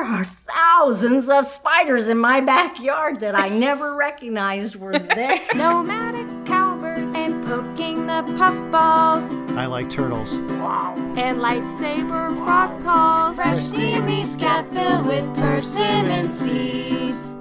there 0.00 0.08
are 0.08 0.24
thousands 0.24 1.28
of 1.28 1.44
spiders 1.44 2.08
in 2.08 2.16
my 2.16 2.40
backyard 2.40 3.20
that 3.20 3.34
I 3.34 3.50
never 3.50 3.94
recognized 3.94 4.76
were 4.76 4.98
there. 5.14 5.38
Nomadic 5.54 6.26
cowbirds 6.46 7.14
and 7.14 7.44
poking 7.44 8.06
the 8.06 8.22
puffballs 8.38 9.30
I 9.58 9.66
like 9.66 9.90
turtles. 9.90 10.38
Wow. 10.38 10.94
and 11.18 11.38
lightsaber 11.40 12.34
frog 12.46 12.82
calls. 12.82 13.36
Fresh 13.36 13.58
steamy 13.58 14.24
scat 14.24 14.72
filled 14.72 15.04
with 15.04 15.26
persimmon 15.36 16.32
seeds. 16.32 17.34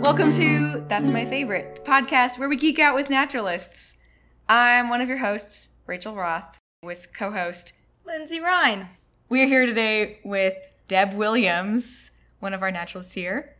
Welcome 0.00 0.30
to 0.34 0.84
That's 0.86 1.08
My 1.10 1.26
Favorite 1.26 1.84
podcast 1.84 2.38
where 2.38 2.48
we 2.48 2.56
geek 2.56 2.78
out 2.78 2.94
with 2.94 3.10
naturalists. 3.10 3.96
I'm 4.48 4.88
one 4.88 5.00
of 5.00 5.08
your 5.08 5.18
hosts, 5.18 5.70
Rachel 5.88 6.14
Roth, 6.14 6.58
with 6.80 7.08
co 7.12 7.32
host 7.32 7.72
Lindsay 8.06 8.38
Ryan. 8.38 8.86
We're 9.32 9.46
here 9.46 9.64
today 9.64 10.18
with 10.24 10.58
Deb 10.88 11.14
Williams, 11.14 12.10
one 12.40 12.52
of 12.52 12.60
our 12.60 12.70
naturalists 12.70 13.14
here. 13.14 13.56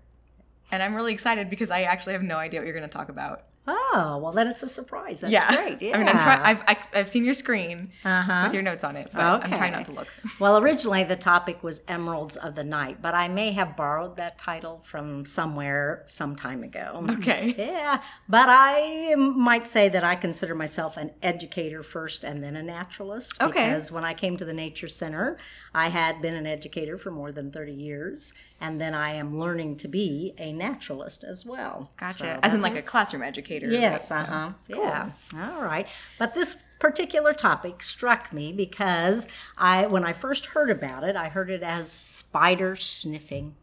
And 0.70 0.82
I'm 0.82 0.94
really 0.94 1.14
excited 1.14 1.48
because 1.48 1.70
I 1.70 1.84
actually 1.84 2.12
have 2.12 2.22
no 2.22 2.36
idea 2.36 2.60
what 2.60 2.66
you're 2.66 2.76
going 2.76 2.86
to 2.86 2.94
talk 2.94 3.08
about. 3.08 3.44
Oh, 3.66 4.18
well, 4.20 4.32
then 4.32 4.48
it's 4.48 4.62
a 4.64 4.68
surprise. 4.68 5.20
That's 5.20 5.32
yeah. 5.32 5.54
great. 5.54 5.80
Yeah. 5.80 5.94
I 5.94 5.98
mean, 5.98 6.08
I'm 6.08 6.18
trying. 6.18 6.40
I've, 6.42 6.60
I, 6.66 6.76
I've 6.94 7.08
seen 7.08 7.24
your 7.24 7.34
screen 7.34 7.92
Uh-huh. 8.04 8.42
with 8.44 8.54
your 8.54 8.62
notes 8.62 8.82
on 8.82 8.96
it, 8.96 9.10
but 9.12 9.20
I'm 9.44 9.50
trying 9.50 9.72
not 9.72 9.84
to 9.86 9.92
look. 9.92 10.08
Well, 10.40 10.58
originally 10.58 11.04
the 11.04 11.14
topic 11.16 11.62
was 11.62 11.82
Emeralds 11.86 12.36
of 12.36 12.56
the 12.56 12.64
Night, 12.64 13.00
but 13.00 13.14
I 13.14 13.28
may 13.28 13.52
have 13.52 13.76
borrowed 13.76 14.16
that 14.16 14.36
title 14.38 14.80
from 14.84 15.24
somewhere 15.24 16.02
some 16.06 16.34
time 16.34 16.64
ago. 16.64 17.04
Okay. 17.10 17.54
Yeah, 17.62 18.02
but 18.28 18.46
I 18.48 19.14
might 19.16 19.66
say 19.66 19.88
that 19.88 20.02
I 20.02 20.16
consider 20.16 20.54
myself 20.54 20.96
an 20.96 21.12
educator 21.22 21.82
first 21.82 22.24
and 22.24 22.42
then 22.42 22.56
a 22.56 22.62
naturalist. 22.62 23.40
Okay. 23.40 23.68
Because 23.68 23.92
when 23.92 24.04
I 24.04 24.14
came 24.14 24.36
to 24.38 24.44
the 24.44 24.52
Nature 24.52 24.88
Center, 24.88 25.38
I 25.74 25.88
had 25.90 26.20
been 26.20 26.34
an 26.34 26.46
educator 26.46 26.98
for 26.98 27.10
more 27.12 27.30
than 27.30 27.52
30 27.52 27.72
years, 27.72 28.32
and 28.60 28.80
then 28.80 28.94
I 28.94 29.12
am 29.12 29.38
learning 29.38 29.76
to 29.78 29.88
be 29.88 30.34
a 30.38 30.52
naturalist 30.52 31.22
as 31.24 31.46
well. 31.46 31.92
Gotcha. 31.98 32.18
So 32.18 32.38
As 32.42 32.54
in 32.54 32.60
like 32.62 32.74
a 32.76 32.82
classroom 32.82 33.22
educator. 33.22 33.51
Yes, 33.60 34.10
right? 34.10 34.20
uh 34.20 34.24
So- 34.24 34.30
huh. 34.32 34.52
Yeah. 34.68 35.10
All 35.34 35.62
right. 35.62 35.86
But 36.18 36.34
this 36.34 36.62
particular 36.78 37.32
topic 37.32 37.82
struck 37.82 38.32
me 38.32 38.52
because 38.52 39.28
I, 39.56 39.86
when 39.86 40.04
I 40.04 40.12
first 40.12 40.46
heard 40.46 40.70
about 40.70 41.04
it, 41.04 41.14
I 41.14 41.28
heard 41.28 41.50
it 41.50 41.62
as 41.62 41.90
spider 41.90 42.74
sniffing. 42.76 43.54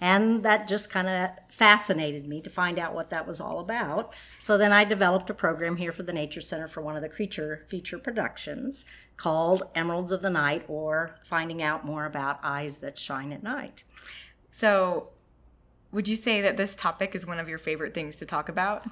And 0.00 0.42
that 0.44 0.66
just 0.66 0.90
kind 0.90 1.06
of 1.08 1.30
fascinated 1.48 2.26
me 2.26 2.40
to 2.40 2.50
find 2.50 2.76
out 2.78 2.92
what 2.92 3.10
that 3.10 3.26
was 3.26 3.40
all 3.40 3.60
about. 3.60 4.12
So 4.38 4.58
then 4.58 4.72
I 4.72 4.82
developed 4.82 5.30
a 5.30 5.34
program 5.34 5.76
here 5.76 5.92
for 5.92 6.02
the 6.02 6.12
Nature 6.12 6.40
Center 6.40 6.66
for 6.66 6.80
one 6.80 6.96
of 6.96 7.02
the 7.02 7.08
creature 7.08 7.64
feature 7.68 7.98
productions 7.98 8.84
called 9.16 9.62
Emeralds 9.76 10.10
of 10.10 10.20
the 10.22 10.30
Night 10.30 10.64
or 10.66 11.14
Finding 11.28 11.62
Out 11.62 11.84
More 11.84 12.04
About 12.04 12.40
Eyes 12.42 12.80
That 12.80 12.98
Shine 12.98 13.32
at 13.32 13.44
Night. 13.44 13.84
So, 14.50 15.10
would 15.92 16.08
you 16.08 16.16
say 16.16 16.40
that 16.40 16.56
this 16.56 16.74
topic 16.74 17.14
is 17.14 17.24
one 17.26 17.38
of 17.38 17.48
your 17.48 17.58
favorite 17.58 17.94
things 17.94 18.16
to 18.16 18.26
talk 18.26 18.48
about? 18.48 18.84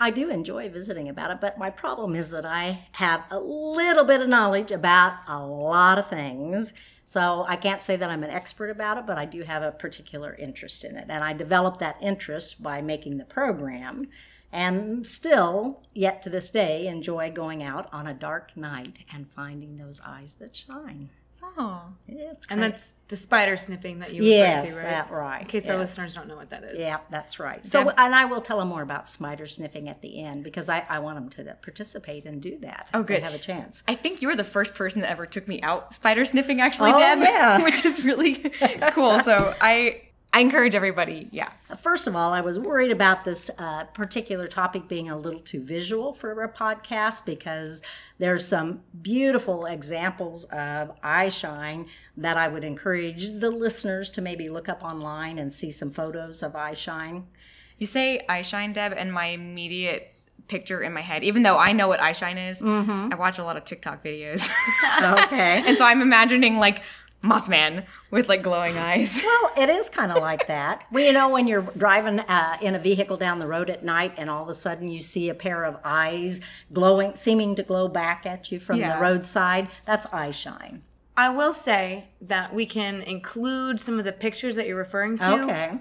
I 0.00 0.10
do 0.10 0.30
enjoy 0.30 0.68
visiting 0.68 1.08
about 1.08 1.30
it, 1.32 1.40
but 1.40 1.58
my 1.58 1.70
problem 1.70 2.14
is 2.14 2.30
that 2.30 2.46
I 2.46 2.86
have 2.92 3.24
a 3.30 3.40
little 3.40 4.04
bit 4.04 4.20
of 4.20 4.28
knowledge 4.28 4.70
about 4.70 5.14
a 5.26 5.44
lot 5.44 5.98
of 5.98 6.08
things. 6.08 6.72
So 7.04 7.44
I 7.48 7.56
can't 7.56 7.82
say 7.82 7.96
that 7.96 8.10
I'm 8.10 8.22
an 8.22 8.30
expert 8.30 8.70
about 8.70 8.98
it, 8.98 9.06
but 9.06 9.18
I 9.18 9.24
do 9.24 9.42
have 9.42 9.62
a 9.62 9.72
particular 9.72 10.34
interest 10.34 10.84
in 10.84 10.96
it. 10.96 11.06
And 11.08 11.24
I 11.24 11.32
developed 11.32 11.80
that 11.80 11.96
interest 12.00 12.62
by 12.62 12.80
making 12.80 13.18
the 13.18 13.24
program 13.24 14.08
and 14.52 15.06
still, 15.06 15.82
yet 15.92 16.22
to 16.22 16.30
this 16.30 16.50
day, 16.50 16.86
enjoy 16.86 17.30
going 17.30 17.62
out 17.62 17.88
on 17.92 18.06
a 18.06 18.14
dark 18.14 18.56
night 18.56 19.04
and 19.12 19.30
finding 19.30 19.76
those 19.76 20.00
eyes 20.04 20.34
that 20.34 20.56
shine. 20.56 21.10
Oh. 21.42 21.82
It's 22.06 22.46
And 22.50 22.62
that's 22.62 22.94
the 23.08 23.16
spider 23.16 23.56
sniffing 23.56 24.00
that 24.00 24.12
you 24.12 24.22
yes, 24.22 24.62
referred 24.62 24.74
to, 24.74 24.76
right? 24.86 24.90
that 24.90 25.10
right. 25.10 25.40
In 25.42 25.46
case 25.46 25.66
yeah. 25.66 25.72
our 25.72 25.78
listeners 25.78 26.14
don't 26.14 26.28
know 26.28 26.36
what 26.36 26.50
that 26.50 26.62
is. 26.62 26.78
Yeah, 26.78 26.98
that's 27.10 27.40
right. 27.40 27.64
So, 27.64 27.84
Deb- 27.84 27.94
and 27.96 28.14
I 28.14 28.26
will 28.26 28.40
tell 28.40 28.58
them 28.58 28.68
more 28.68 28.82
about 28.82 29.08
spider 29.08 29.46
sniffing 29.46 29.88
at 29.88 30.02
the 30.02 30.22
end 30.22 30.44
because 30.44 30.68
I, 30.68 30.84
I 30.88 30.98
want 30.98 31.16
them 31.16 31.44
to 31.46 31.54
participate 31.62 32.26
and 32.26 32.40
do 32.42 32.58
that. 32.60 32.88
Oh, 32.94 33.00
if 33.00 33.06
good. 33.06 33.22
have 33.22 33.34
a 33.34 33.38
chance. 33.38 33.82
I 33.88 33.94
think 33.94 34.20
you 34.22 34.28
were 34.28 34.36
the 34.36 34.44
first 34.44 34.74
person 34.74 35.00
that 35.00 35.10
ever 35.10 35.26
took 35.26 35.48
me 35.48 35.60
out 35.62 35.92
spider 35.94 36.24
sniffing, 36.24 36.60
actually, 36.60 36.92
Oh, 36.92 36.96
Deb. 36.98 37.18
yeah. 37.20 37.62
which 37.64 37.84
is 37.84 38.04
really 38.04 38.34
cool. 38.92 39.18
So 39.20 39.54
I 39.60 40.02
I 40.32 40.40
encourage 40.40 40.74
everybody. 40.74 41.28
Yeah. 41.32 41.50
First 41.82 42.06
of 42.06 42.14
all, 42.14 42.32
I 42.32 42.42
was 42.42 42.58
worried 42.58 42.90
about 42.90 43.24
this 43.24 43.50
uh, 43.58 43.84
particular 43.84 44.46
topic 44.46 44.86
being 44.86 45.08
a 45.08 45.16
little 45.16 45.40
too 45.40 45.60
visual 45.60 46.12
for 46.12 46.42
a 46.42 46.48
podcast 46.52 47.24
because 47.24 47.82
there's 48.18 48.46
some 48.46 48.82
beautiful 49.00 49.64
examples 49.66 50.44
of 50.44 50.92
eye 51.02 51.30
shine 51.30 51.86
that 52.16 52.36
I 52.36 52.46
would 52.46 52.62
encourage 52.62 53.40
the 53.40 53.50
listeners 53.50 54.10
to 54.10 54.20
maybe 54.22 54.48
look 54.50 54.68
up 54.68 54.84
online 54.84 55.38
and 55.38 55.50
see 55.52 55.70
some 55.70 55.90
photos 55.90 56.42
of 56.42 56.54
eye 56.54 56.74
shine. 56.74 57.26
You 57.78 57.86
say 57.86 58.24
eye 58.28 58.42
shine, 58.42 58.72
Deb, 58.74 58.92
and 58.96 59.12
my 59.12 59.26
immediate 59.26 60.12
picture 60.46 60.82
in 60.82 60.92
my 60.92 61.00
head, 61.02 61.24
even 61.24 61.42
though 61.42 61.56
I 61.58 61.72
know 61.72 61.88
what 61.88 62.00
eye 62.00 62.12
shine 62.12 62.38
is, 62.38 62.62
I 62.62 63.14
watch 63.18 63.38
a 63.38 63.44
lot 63.44 63.56
of 63.56 63.64
TikTok 63.64 64.04
videos, 64.04 64.48
Okay. 65.24 65.62
and 65.66 65.76
so 65.76 65.84
I'm 65.84 66.00
imagining 66.02 66.56
like 66.58 66.82
Mothman 67.22 67.84
with 68.10 68.28
like 68.28 68.42
glowing 68.42 68.76
eyes. 68.78 69.22
Well, 69.28 69.52
it 69.56 69.68
is 69.68 69.88
kind 69.90 70.12
of 70.12 70.18
like 70.18 70.46
that. 70.46 70.84
Well, 70.92 71.02
you 71.04 71.12
know, 71.12 71.28
when 71.28 71.46
you're 71.46 71.62
driving 71.62 72.20
uh, 72.20 72.56
in 72.62 72.74
a 72.74 72.78
vehicle 72.78 73.16
down 73.16 73.38
the 73.40 73.46
road 73.46 73.68
at 73.70 73.84
night 73.84 74.14
and 74.16 74.30
all 74.30 74.42
of 74.42 74.48
a 74.48 74.54
sudden 74.54 74.90
you 74.90 75.00
see 75.00 75.28
a 75.28 75.34
pair 75.34 75.64
of 75.64 75.76
eyes 75.84 76.40
glowing, 76.72 77.14
seeming 77.16 77.54
to 77.56 77.62
glow 77.62 77.88
back 77.88 78.24
at 78.24 78.50
you 78.52 78.58
from 78.60 78.78
Yeah. 78.78 78.94
the 78.96 79.02
roadside, 79.02 79.68
that's 79.84 80.06
eye 80.12 80.30
shine. 80.30 80.82
I 81.16 81.30
will 81.30 81.52
say 81.52 82.10
that 82.20 82.54
we 82.54 82.64
can 82.66 83.02
include 83.02 83.80
some 83.80 83.98
of 83.98 84.04
the 84.04 84.12
pictures 84.12 84.54
that 84.56 84.66
you're 84.68 84.76
referring 84.76 85.18
to 85.18 85.32
Okay. 85.42 85.72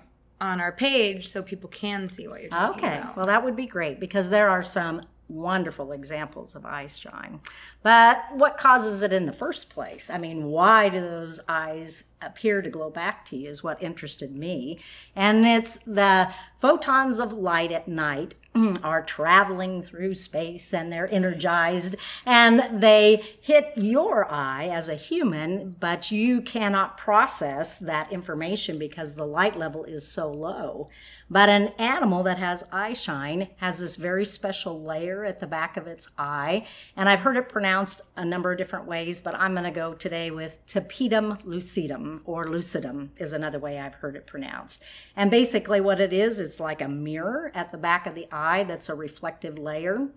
on 0.42 0.60
our 0.60 0.72
page 0.72 1.28
so 1.28 1.44
people 1.44 1.70
can 1.70 2.08
see 2.08 2.28
what 2.28 2.42
you're 2.42 2.50
talking 2.50 2.84
Okay. 2.84 2.98
about. 2.98 3.04
Okay. 3.10 3.14
Well, 3.18 3.26
that 3.26 3.44
would 3.44 3.56
be 3.56 3.68
great 3.68 4.00
because 4.00 4.32
there 4.32 4.50
are 4.50 4.64
some 4.64 5.04
wonderful 5.30 5.92
examples 5.92 6.56
of 6.56 6.66
eye 6.66 6.88
shine. 6.88 7.42
But 7.84 8.24
what 8.34 8.58
causes 8.58 9.02
it 9.02 9.14
in 9.14 9.26
the 9.26 9.34
first 9.34 9.70
place? 9.70 10.10
I 10.10 10.18
mean, 10.18 10.46
why 10.46 10.90
do 10.90 11.02
those 11.02 11.40
eyes 11.48 12.06
appear 12.22 12.62
to 12.62 12.70
glow 12.70 12.90
back 12.90 13.26
to 13.26 13.38
you 13.38 13.50
is 13.50 13.64
what 13.64 13.82
interested 13.82 14.36
me. 14.36 14.80
And 15.16 15.46
it's 15.46 15.78
the 15.78 16.34
photons 16.60 17.20
of 17.20 17.34
light 17.34 17.72
at 17.72 17.88
night 17.88 18.36
Mm, 18.58 18.84
are 18.84 19.04
traveling 19.04 19.84
through 19.84 20.16
space 20.16 20.74
and 20.74 20.92
they're 20.92 21.14
energized 21.14 21.96
and 22.26 22.82
they 22.82 23.22
hit 23.40 23.72
your 23.76 24.26
eye 24.32 24.68
as 24.68 24.90
a 24.90 24.96
human, 24.96 25.76
but 25.80 26.10
you 26.10 26.42
cannot 26.42 26.98
process 26.98 27.78
that 27.78 28.12
information 28.12 28.80
because 28.80 29.14
the 29.14 29.28
light 29.28 29.60
level 29.60 29.84
is 29.84 30.08
so 30.08 30.32
low. 30.32 30.90
But 31.30 31.50
an 31.50 31.74
animal 31.78 32.24
that 32.24 32.38
has 32.38 32.64
eye 32.72 32.94
shine 32.94 33.50
has 33.58 33.80
this 33.80 33.98
very 33.98 34.24
special 34.24 34.82
layer 34.82 35.26
at 35.26 35.40
the 35.40 35.48
back 35.48 35.76
of 35.76 35.86
its 35.86 36.10
eye. 36.18 36.66
And 36.96 37.10
I've 37.10 37.20
heard 37.20 37.36
it 37.36 37.50
pronounced 37.50 38.02
a 38.16 38.24
number 38.24 38.54
of 38.54 38.58
different 38.58 38.88
ways, 38.88 39.20
but 39.20 39.36
I'm 39.36 39.52
going 39.52 39.66
to 39.66 39.72
go 39.72 39.94
today 39.94 40.32
with 40.32 40.66
tapetum 40.68 41.44
lucidum 41.44 42.22
or 42.24 42.46
lucidum 42.46 43.10
is 43.18 43.34
another 43.34 43.60
way 43.60 43.78
I've 43.78 43.96
heard 43.96 44.16
it 44.16 44.26
pronounced. 44.26 44.82
And 45.18 45.30
basically, 45.30 45.82
what 45.82 46.00
it 46.00 46.14
is, 46.14 46.40
it's 46.40 46.62
like 46.62 46.82
a 46.82 46.88
mirror 46.88 47.52
at 47.54 47.72
the 47.74 47.78
back 47.78 48.08
of 48.08 48.16
the 48.16 48.28
eye 48.32 48.47
that's 48.64 48.90
a 48.90 48.96
reflective 48.96 49.58
layer. 49.58 50.10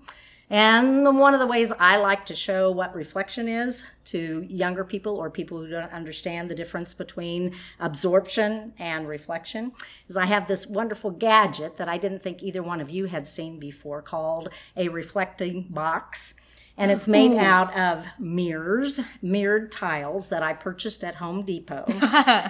And 0.52 1.04
one 1.16 1.32
of 1.32 1.38
the 1.38 1.46
ways 1.46 1.72
I 1.78 1.96
like 1.96 2.26
to 2.26 2.34
show 2.34 2.72
what 2.72 2.92
reflection 2.92 3.46
is 3.46 3.84
to 4.06 4.44
younger 4.48 4.82
people 4.84 5.16
or 5.16 5.30
people 5.30 5.58
who 5.58 5.68
don't 5.68 5.92
understand 5.92 6.50
the 6.50 6.56
difference 6.56 6.92
between 6.92 7.54
absorption 7.78 8.72
and 8.76 9.06
reflection 9.06 9.70
is 10.08 10.16
I 10.16 10.26
have 10.26 10.48
this 10.48 10.66
wonderful 10.66 11.12
gadget 11.12 11.76
that 11.76 11.88
I 11.88 11.98
didn't 11.98 12.22
think 12.22 12.42
either 12.42 12.64
one 12.64 12.80
of 12.80 12.90
you 12.90 13.04
had 13.04 13.28
seen 13.28 13.60
before 13.60 14.02
called 14.02 14.48
a 14.76 14.88
reflecting 14.88 15.68
box. 15.70 16.34
And 16.80 16.90
it's 16.90 17.06
made 17.06 17.36
out 17.36 17.76
of 17.76 18.06
mirrors, 18.18 19.00
mirrored 19.20 19.70
tiles 19.70 20.28
that 20.28 20.42
I 20.42 20.54
purchased 20.54 21.04
at 21.04 21.16
Home 21.16 21.42
Depot. 21.44 21.84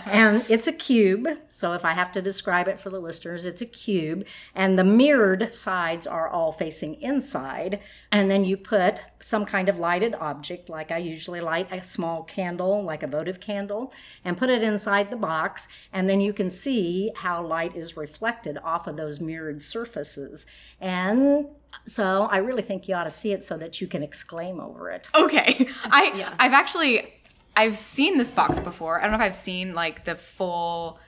and 0.06 0.44
it's 0.48 0.68
a 0.68 0.72
cube. 0.72 1.26
So 1.50 1.72
if 1.72 1.84
I 1.84 1.94
have 1.94 2.12
to 2.12 2.22
describe 2.22 2.68
it 2.68 2.78
for 2.78 2.90
the 2.90 3.00
listeners, 3.00 3.44
it's 3.44 3.60
a 3.60 3.66
cube. 3.66 4.24
And 4.54 4.78
the 4.78 4.84
mirrored 4.84 5.52
sides 5.52 6.06
are 6.06 6.28
all 6.28 6.52
facing 6.52 6.94
inside. 7.02 7.80
And 8.12 8.30
then 8.30 8.44
you 8.44 8.56
put 8.56 9.02
some 9.18 9.44
kind 9.44 9.68
of 9.68 9.80
lighted 9.80 10.14
object, 10.14 10.68
like 10.68 10.92
I 10.92 10.98
usually 10.98 11.40
light 11.40 11.72
a 11.72 11.82
small 11.82 12.22
candle, 12.22 12.84
like 12.84 13.02
a 13.02 13.08
votive 13.08 13.40
candle, 13.40 13.92
and 14.24 14.36
put 14.36 14.48
it 14.48 14.62
inside 14.62 15.10
the 15.10 15.16
box. 15.16 15.66
And 15.92 16.08
then 16.08 16.20
you 16.20 16.32
can 16.32 16.50
see 16.50 17.10
how 17.16 17.44
light 17.44 17.74
is 17.74 17.96
reflected 17.96 18.58
off 18.62 18.86
of 18.86 18.96
those 18.96 19.18
mirrored 19.18 19.60
surfaces. 19.60 20.46
And 20.80 21.48
so 21.86 22.22
I 22.24 22.38
really 22.38 22.62
think 22.62 22.88
you 22.88 22.94
ought 22.94 23.04
to 23.04 23.10
see 23.10 23.32
it 23.32 23.42
so 23.42 23.56
that 23.58 23.80
you 23.80 23.86
can 23.86 24.02
exclaim 24.02 24.60
over 24.60 24.90
it. 24.90 25.08
Okay. 25.14 25.68
I 25.84 26.28
I've 26.38 26.52
actually 26.52 27.12
I've 27.56 27.76
seen 27.76 28.18
this 28.18 28.30
box 28.30 28.58
before. 28.58 28.98
I 28.98 29.02
don't 29.02 29.12
know 29.12 29.16
if 29.16 29.22
I've 29.22 29.36
seen 29.36 29.74
like 29.74 30.04
the 30.04 30.14
full 30.14 30.98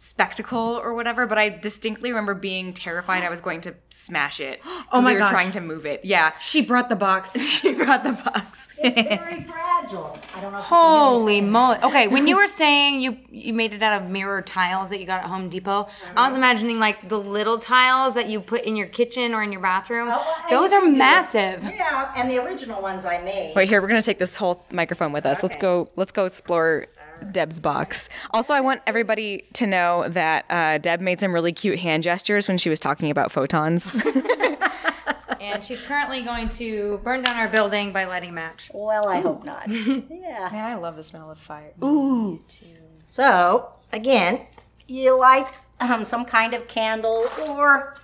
spectacle 0.00 0.80
or 0.80 0.94
whatever, 0.94 1.26
but 1.26 1.38
I 1.38 1.48
distinctly 1.48 2.10
remember 2.10 2.32
being 2.32 2.72
terrified 2.72 3.24
I 3.24 3.30
was 3.30 3.40
going 3.40 3.62
to 3.62 3.74
smash 3.90 4.38
it. 4.38 4.60
Oh 4.90 5.02
my 5.02 5.10
we 5.10 5.14
were 5.14 5.20
gosh. 5.20 5.30
trying 5.30 5.50
to 5.50 5.60
move 5.60 5.84
it. 5.84 6.02
Yeah. 6.02 6.32
She 6.38 6.62
brought 6.62 6.88
the 6.88 6.96
box. 6.96 7.32
She 7.58 7.74
brought 7.74 8.04
the 8.04 8.12
box. 8.12 8.68
It's 8.78 8.94
very 8.94 9.42
fragile. 9.42 10.18
I 10.34 10.40
don't 10.40 10.52
know. 10.52 10.60
Holy 10.60 11.40
moly! 11.42 11.78
Okay, 11.82 12.08
when 12.08 12.26
you 12.26 12.36
were 12.40 12.46
saying 12.46 13.02
you 13.02 13.18
you 13.30 13.52
made 13.52 13.74
it 13.74 13.82
out 13.82 14.00
of 14.00 14.08
mirror 14.08 14.40
tiles 14.40 14.88
that 14.90 15.00
you 15.00 15.04
got 15.06 15.24
at 15.24 15.26
Home 15.28 15.48
Depot, 15.50 15.88
I 16.16 16.28
was 16.28 16.36
imagining 16.36 16.78
like 16.78 17.08
the 17.08 17.18
little 17.18 17.58
tiles 17.58 18.14
that 18.14 18.28
you 18.28 18.40
put 18.40 18.62
in 18.62 18.76
your 18.76 18.86
kitchen 18.86 19.34
or 19.34 19.42
in 19.42 19.52
your 19.52 19.60
bathroom. 19.60 20.08
Oh, 20.10 20.46
Those 20.48 20.72
are 20.72 20.86
massive. 20.86 21.62
Yeah, 21.64 22.12
and 22.16 22.30
the 22.30 22.42
original 22.42 22.80
ones 22.80 23.04
I 23.04 23.18
made. 23.18 23.54
Wait, 23.54 23.68
here 23.68 23.82
we're 23.82 23.88
gonna 23.88 24.00
take 24.02 24.18
this 24.18 24.36
whole 24.36 24.64
microphone 24.70 25.12
with 25.12 25.26
us. 25.26 25.42
Let's 25.42 25.56
go. 25.56 25.90
Let's 25.96 26.12
go 26.12 26.24
explore 26.24 26.86
Deb's 27.32 27.60
box. 27.60 28.08
Also, 28.32 28.54
I 28.54 28.60
want 28.60 28.82
everybody 28.86 29.44
to 29.54 29.66
know 29.66 30.08
that 30.08 30.44
uh, 30.50 30.78
Deb 30.78 31.00
made 31.00 31.20
some 31.20 31.32
really 31.32 31.52
cute 31.52 31.78
hand 31.78 32.02
gestures 32.02 32.48
when 32.48 32.58
she 32.58 32.68
was 32.68 32.80
talking 32.80 33.10
about 33.10 33.32
photons. 33.32 33.94
And 35.40 35.62
she's 35.62 35.82
currently 35.82 36.22
going 36.22 36.48
to 36.50 37.00
burn 37.04 37.22
down 37.22 37.36
our 37.36 37.48
building 37.48 37.92
by 37.92 38.04
lighting 38.04 38.30
a 38.30 38.32
match. 38.32 38.70
Well, 38.74 39.08
I 39.08 39.20
hope 39.20 39.44
not. 39.44 39.68
yeah. 39.68 40.48
Man, 40.52 40.64
I 40.64 40.74
love 40.74 40.96
the 40.96 41.04
smell 41.04 41.30
of 41.30 41.38
fire. 41.38 41.72
Ooh. 41.82 42.40
So 43.06 43.78
again, 43.92 44.46
you 44.86 45.18
light 45.18 45.48
um, 45.80 46.04
some 46.04 46.24
kind 46.24 46.54
of 46.54 46.66
candle 46.68 47.28
or 47.46 47.96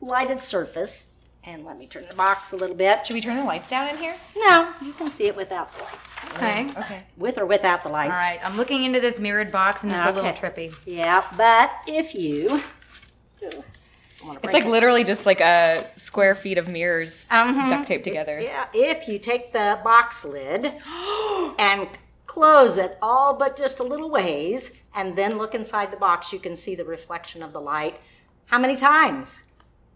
lighted 0.00 0.40
surface. 0.40 1.10
And 1.48 1.64
let 1.64 1.78
me 1.78 1.86
turn 1.86 2.04
the 2.06 2.14
box 2.14 2.52
a 2.52 2.56
little 2.56 2.76
bit. 2.76 3.06
Should 3.06 3.14
we 3.14 3.22
turn 3.22 3.36
the 3.36 3.42
lights 3.42 3.70
down 3.70 3.88
in 3.88 3.96
here? 3.96 4.14
No, 4.36 4.70
you 4.82 4.92
can 4.92 5.10
see 5.10 5.28
it 5.28 5.34
without 5.34 5.72
the 5.72 5.82
lights. 5.82 6.10
Okay. 6.34 6.68
Okay. 6.78 7.02
With 7.16 7.38
or 7.38 7.46
without 7.46 7.82
the 7.82 7.88
lights. 7.88 8.10
All 8.10 8.18
right, 8.18 8.38
I'm 8.44 8.58
looking 8.58 8.84
into 8.84 9.00
this 9.00 9.18
mirrored 9.18 9.50
box 9.50 9.82
and 9.82 9.90
it's 9.90 10.04
a 10.04 10.12
little 10.12 10.32
trippy. 10.32 10.74
Yeah, 10.84 11.24
but 11.38 11.70
if 11.86 12.14
you. 12.14 12.60
It's 13.40 14.52
like 14.52 14.66
literally 14.66 15.04
just 15.04 15.24
like 15.24 15.40
a 15.40 15.86
square 15.96 16.34
feet 16.34 16.58
of 16.58 16.68
mirrors 16.68 17.26
mm-hmm. 17.30 17.70
duct 17.70 17.88
taped 17.88 18.04
together. 18.04 18.38
Yeah, 18.38 18.66
if 18.74 19.08
you 19.08 19.18
take 19.18 19.54
the 19.54 19.80
box 19.82 20.26
lid 20.26 20.66
and 21.58 21.88
close 22.26 22.76
it 22.76 22.98
all 23.00 23.32
but 23.32 23.56
just 23.56 23.80
a 23.80 23.84
little 23.84 24.10
ways, 24.10 24.72
and 24.94 25.16
then 25.16 25.38
look 25.38 25.54
inside 25.54 25.92
the 25.92 25.96
box, 25.96 26.30
you 26.30 26.40
can 26.40 26.54
see 26.54 26.74
the 26.74 26.84
reflection 26.84 27.42
of 27.42 27.54
the 27.54 27.60
light. 27.60 28.00
How 28.46 28.58
many 28.58 28.76
times? 28.76 29.40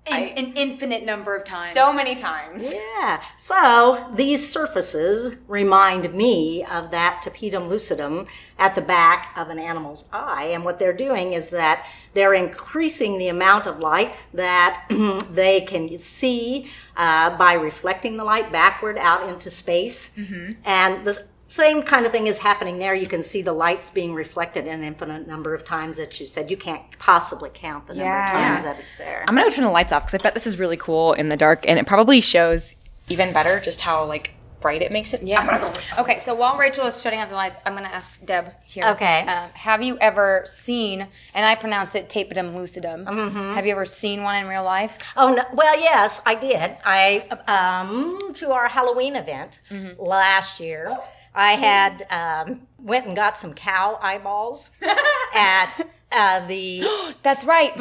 An, 0.04 0.30
an 0.36 0.52
infinite 0.56 1.04
number 1.04 1.36
of 1.36 1.44
times. 1.44 1.74
So 1.74 1.92
many 1.92 2.16
times. 2.16 2.74
Yeah. 2.74 3.22
So 3.36 4.10
these 4.14 4.50
surfaces 4.50 5.36
remind 5.46 6.12
me 6.12 6.64
of 6.64 6.90
that 6.90 7.22
tapetum 7.24 7.68
lucidum 7.68 8.26
at 8.58 8.74
the 8.74 8.80
back 8.80 9.32
of 9.36 9.48
an 9.48 9.60
animal's 9.60 10.08
eye. 10.12 10.46
And 10.52 10.64
what 10.64 10.80
they're 10.80 10.92
doing 10.92 11.34
is 11.34 11.50
that 11.50 11.86
they're 12.14 12.34
increasing 12.34 13.16
the 13.18 13.28
amount 13.28 13.66
of 13.68 13.78
light 13.78 14.18
that 14.34 14.84
they 15.30 15.60
can 15.60 15.96
see 16.00 16.66
uh, 16.96 17.36
by 17.36 17.52
reflecting 17.52 18.16
the 18.16 18.24
light 18.24 18.50
backward 18.50 18.98
out 18.98 19.28
into 19.28 19.50
space. 19.50 20.18
And 20.64 21.04
the 21.06 21.26
same 21.52 21.82
kind 21.82 22.06
of 22.06 22.12
thing 22.12 22.26
is 22.26 22.38
happening 22.38 22.78
there. 22.78 22.94
You 22.94 23.06
can 23.06 23.22
see 23.22 23.42
the 23.42 23.52
lights 23.52 23.90
being 23.90 24.14
reflected 24.14 24.66
an 24.66 24.82
infinite 24.82 25.26
number 25.28 25.54
of 25.54 25.64
times 25.64 25.98
that 25.98 26.18
you 26.18 26.24
said 26.24 26.50
you 26.50 26.56
can't 26.56 26.82
possibly 26.98 27.50
count 27.52 27.86
the 27.86 27.92
number 27.94 28.06
Yeah. 28.06 28.26
of 28.26 28.32
times 28.32 28.64
that 28.64 28.78
it's 28.80 28.96
there. 28.96 29.24
I'm 29.28 29.36
gonna 29.36 29.50
turn 29.50 29.64
the 29.64 29.70
lights 29.70 29.92
off 29.92 30.04
because 30.06 30.18
I 30.18 30.22
bet 30.22 30.32
this 30.34 30.46
is 30.46 30.58
really 30.58 30.78
cool 30.78 31.12
in 31.12 31.28
the 31.28 31.36
dark, 31.36 31.64
and 31.68 31.78
it 31.78 31.86
probably 31.86 32.20
shows 32.22 32.74
even 33.08 33.32
better 33.34 33.60
just 33.60 33.82
how 33.82 34.04
like 34.06 34.30
bright 34.60 34.80
it 34.80 34.92
makes 34.92 35.12
it. 35.12 35.22
Yeah. 35.22 35.72
Okay, 35.98 36.20
so 36.24 36.34
while 36.34 36.56
Rachel 36.56 36.86
is 36.86 37.02
shutting 37.02 37.20
off 37.20 37.28
the 37.28 37.34
lights, 37.34 37.58
I'm 37.66 37.72
going 37.74 37.84
to 37.84 37.94
ask 37.94 38.24
Deb 38.24 38.52
here. 38.64 38.84
Okay. 38.86 39.20
Um, 39.26 39.50
have 39.54 39.82
you 39.82 39.98
ever 40.00 40.42
seen, 40.46 41.06
and 41.34 41.44
I 41.44 41.54
pronounce 41.54 41.94
it 41.96 42.08
tapetum 42.08 42.54
lucidum, 42.54 43.04
have 43.54 43.66
you 43.66 43.72
ever 43.72 43.84
seen 43.84 44.22
one 44.22 44.36
in 44.36 44.46
real 44.48 44.64
life? 44.64 44.96
Oh 45.16 45.34
no, 45.34 45.42
well, 45.52 45.78
yes, 45.78 46.22
I 46.24 46.34
did. 46.34 46.76
I 46.84 47.26
um 47.46 48.32
to 48.34 48.52
our 48.52 48.68
Halloween 48.68 49.16
event 49.16 49.60
last 49.98 50.60
year. 50.60 50.96
I 51.34 51.52
had 51.52 52.06
um, 52.10 52.62
went 52.78 53.06
and 53.06 53.16
got 53.16 53.36
some 53.36 53.54
cow 53.54 53.98
eyeballs 54.02 54.70
at 55.34 55.88
uh, 56.10 56.46
the 56.46 56.84
That's 57.22 57.44
right. 57.44 57.76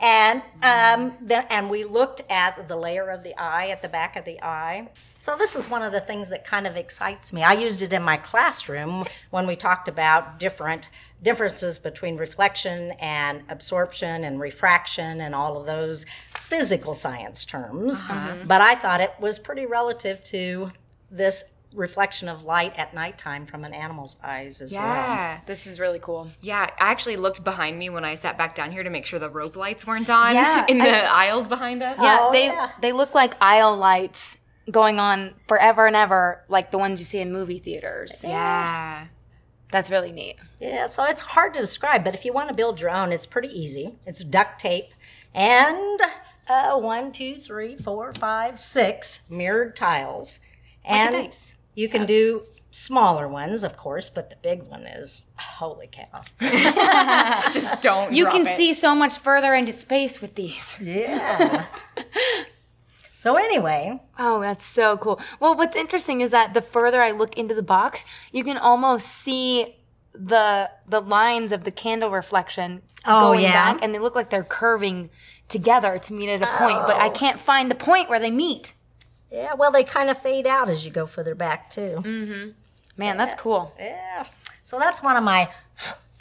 and 0.00 0.42
um, 0.62 1.14
the, 1.22 1.50
and 1.52 1.70
we 1.70 1.84
looked 1.84 2.22
at 2.28 2.68
the 2.68 2.76
layer 2.76 3.08
of 3.08 3.22
the 3.22 3.34
eye 3.40 3.68
at 3.68 3.82
the 3.82 3.88
back 3.88 4.16
of 4.16 4.24
the 4.24 4.42
eye. 4.42 4.88
So 5.18 5.36
this 5.38 5.56
is 5.56 5.70
one 5.70 5.82
of 5.82 5.92
the 5.92 6.02
things 6.02 6.28
that 6.28 6.44
kind 6.44 6.66
of 6.66 6.76
excites 6.76 7.32
me. 7.32 7.42
I 7.42 7.54
used 7.54 7.80
it 7.80 7.94
in 7.94 8.02
my 8.02 8.18
classroom 8.18 9.06
when 9.30 9.46
we 9.46 9.56
talked 9.56 9.88
about 9.88 10.38
different 10.38 10.90
differences 11.22 11.78
between 11.78 12.18
reflection 12.18 12.90
and 13.00 13.42
absorption 13.48 14.24
and 14.24 14.38
refraction 14.38 15.22
and 15.22 15.34
all 15.34 15.56
of 15.56 15.66
those 15.66 16.04
physical 16.34 16.92
science 16.92 17.46
terms. 17.46 18.02
But 18.46 18.60
I 18.60 18.74
thought 18.74 19.00
it 19.00 19.14
was 19.18 19.38
pretty 19.38 19.64
relative 19.64 20.22
to 20.24 20.72
this 21.10 21.53
reflection 21.74 22.28
of 22.28 22.44
light 22.44 22.72
at 22.78 22.94
nighttime 22.94 23.44
from 23.46 23.64
an 23.64 23.74
animal's 23.74 24.16
eyes 24.22 24.60
as 24.60 24.72
well. 24.74 24.82
Yeah. 24.82 25.40
This 25.46 25.66
is 25.66 25.80
really 25.80 25.98
cool. 25.98 26.28
Yeah, 26.40 26.62
I 26.78 26.90
actually 26.90 27.16
looked 27.16 27.42
behind 27.44 27.78
me 27.78 27.90
when 27.90 28.04
I 28.04 28.14
sat 28.14 28.38
back 28.38 28.54
down 28.54 28.70
here 28.72 28.82
to 28.82 28.90
make 28.90 29.04
sure 29.06 29.18
the 29.18 29.28
rope 29.30 29.56
lights 29.56 29.86
weren't 29.86 30.08
on 30.08 30.34
Yeah, 30.34 30.64
in 30.68 30.78
the 30.78 30.88
I- 31.04 31.26
aisles 31.26 31.48
behind 31.48 31.82
us. 31.82 31.98
Yeah, 32.00 32.18
Oh, 32.20 32.32
they 32.32 32.46
yeah. 32.46 32.70
they 32.80 32.92
look 32.92 33.14
like 33.14 33.34
aisle 33.40 33.76
lights 33.76 34.36
going 34.70 34.98
on 34.98 35.34
forever 35.48 35.86
and 35.86 35.94
ever, 35.96 36.44
like 36.48 36.70
the 36.70 36.78
ones 36.78 36.98
you 36.98 37.04
see 37.04 37.18
in 37.18 37.32
movie 37.32 37.58
theaters. 37.58 38.22
Yeah. 38.24 39.06
That's 39.70 39.90
really 39.90 40.12
neat. 40.12 40.36
Yeah, 40.60 40.86
so 40.86 41.04
it's 41.04 41.20
hard 41.20 41.52
to 41.54 41.60
describe, 41.60 42.04
but 42.04 42.14
if 42.14 42.24
you 42.24 42.32
want 42.32 42.48
to 42.48 42.54
build 42.54 42.80
your 42.80 42.90
own, 42.90 43.10
it's 43.12 43.26
pretty 43.26 43.48
easy. 43.48 43.96
It's 44.06 44.22
duct 44.22 44.60
tape 44.60 44.90
and 45.34 46.00
uh, 46.48 46.78
one, 46.78 47.10
two, 47.10 47.34
three, 47.34 47.76
four, 47.76 48.12
five, 48.12 48.58
six 48.60 49.20
mirrored 49.28 49.74
tiles. 49.74 50.38
And 50.84 51.12
dice. 51.12 51.54
You 51.74 51.88
can 51.88 52.02
uh, 52.02 52.06
do 52.06 52.42
smaller 52.70 53.28
ones, 53.28 53.62
of 53.62 53.76
course, 53.76 54.08
but 54.08 54.30
the 54.30 54.36
big 54.36 54.62
one 54.64 54.82
is 54.82 55.22
holy 55.36 55.88
cow. 55.90 56.22
Just 57.52 57.80
don't. 57.80 58.12
You 58.12 58.24
drop 58.24 58.34
can 58.34 58.46
it. 58.46 58.56
see 58.56 58.74
so 58.74 58.94
much 58.94 59.18
further 59.18 59.54
into 59.54 59.72
space 59.72 60.20
with 60.20 60.34
these. 60.34 60.76
Yeah. 60.80 61.66
so, 63.16 63.36
anyway, 63.36 64.00
Oh, 64.18 64.40
that's 64.40 64.64
so 64.64 64.96
cool. 64.96 65.20
Well, 65.38 65.56
what's 65.56 65.76
interesting 65.76 66.20
is 66.20 66.32
that 66.32 66.52
the 66.54 66.60
further 66.62 67.00
I 67.00 67.12
look 67.12 67.38
into 67.38 67.54
the 67.54 67.62
box, 67.62 68.04
you 68.32 68.42
can 68.42 68.58
almost 68.58 69.06
see 69.06 69.76
the 70.12 70.70
the 70.86 71.00
lines 71.00 71.50
of 71.52 71.64
the 71.64 71.72
candle 71.72 72.10
reflection 72.10 72.82
Oh, 73.06 73.20
going 73.20 73.40
yeah? 73.40 73.72
back, 73.72 73.82
and 73.82 73.94
they 73.94 73.98
look 73.98 74.14
like 74.14 74.30
they're 74.30 74.44
curving 74.44 75.10
together 75.48 75.98
to 75.98 76.12
meet 76.12 76.30
at 76.30 76.42
a 76.42 76.46
point. 76.46 76.78
But 76.86 76.96
I 76.96 77.08
oh. 77.08 77.10
can't 77.10 77.38
find 77.38 77.70
the 77.70 77.74
point 77.74 78.08
where 78.08 78.18
they 78.18 78.30
meet. 78.30 78.72
Yeah, 79.34 79.54
well, 79.54 79.72
they 79.72 79.82
kind 79.82 80.08
of 80.10 80.18
fade 80.18 80.46
out 80.46 80.70
as 80.70 80.84
you 80.86 80.92
go 80.92 81.06
further 81.06 81.34
back, 81.34 81.68
too. 81.70 82.02
Mm-hmm. 82.04 82.50
Man, 82.96 83.16
that's 83.16 83.34
cool. 83.34 83.74
Yeah. 83.78 84.24
So, 84.62 84.78
that's 84.78 85.02
one 85.02 85.16
of 85.16 85.24
my 85.24 85.50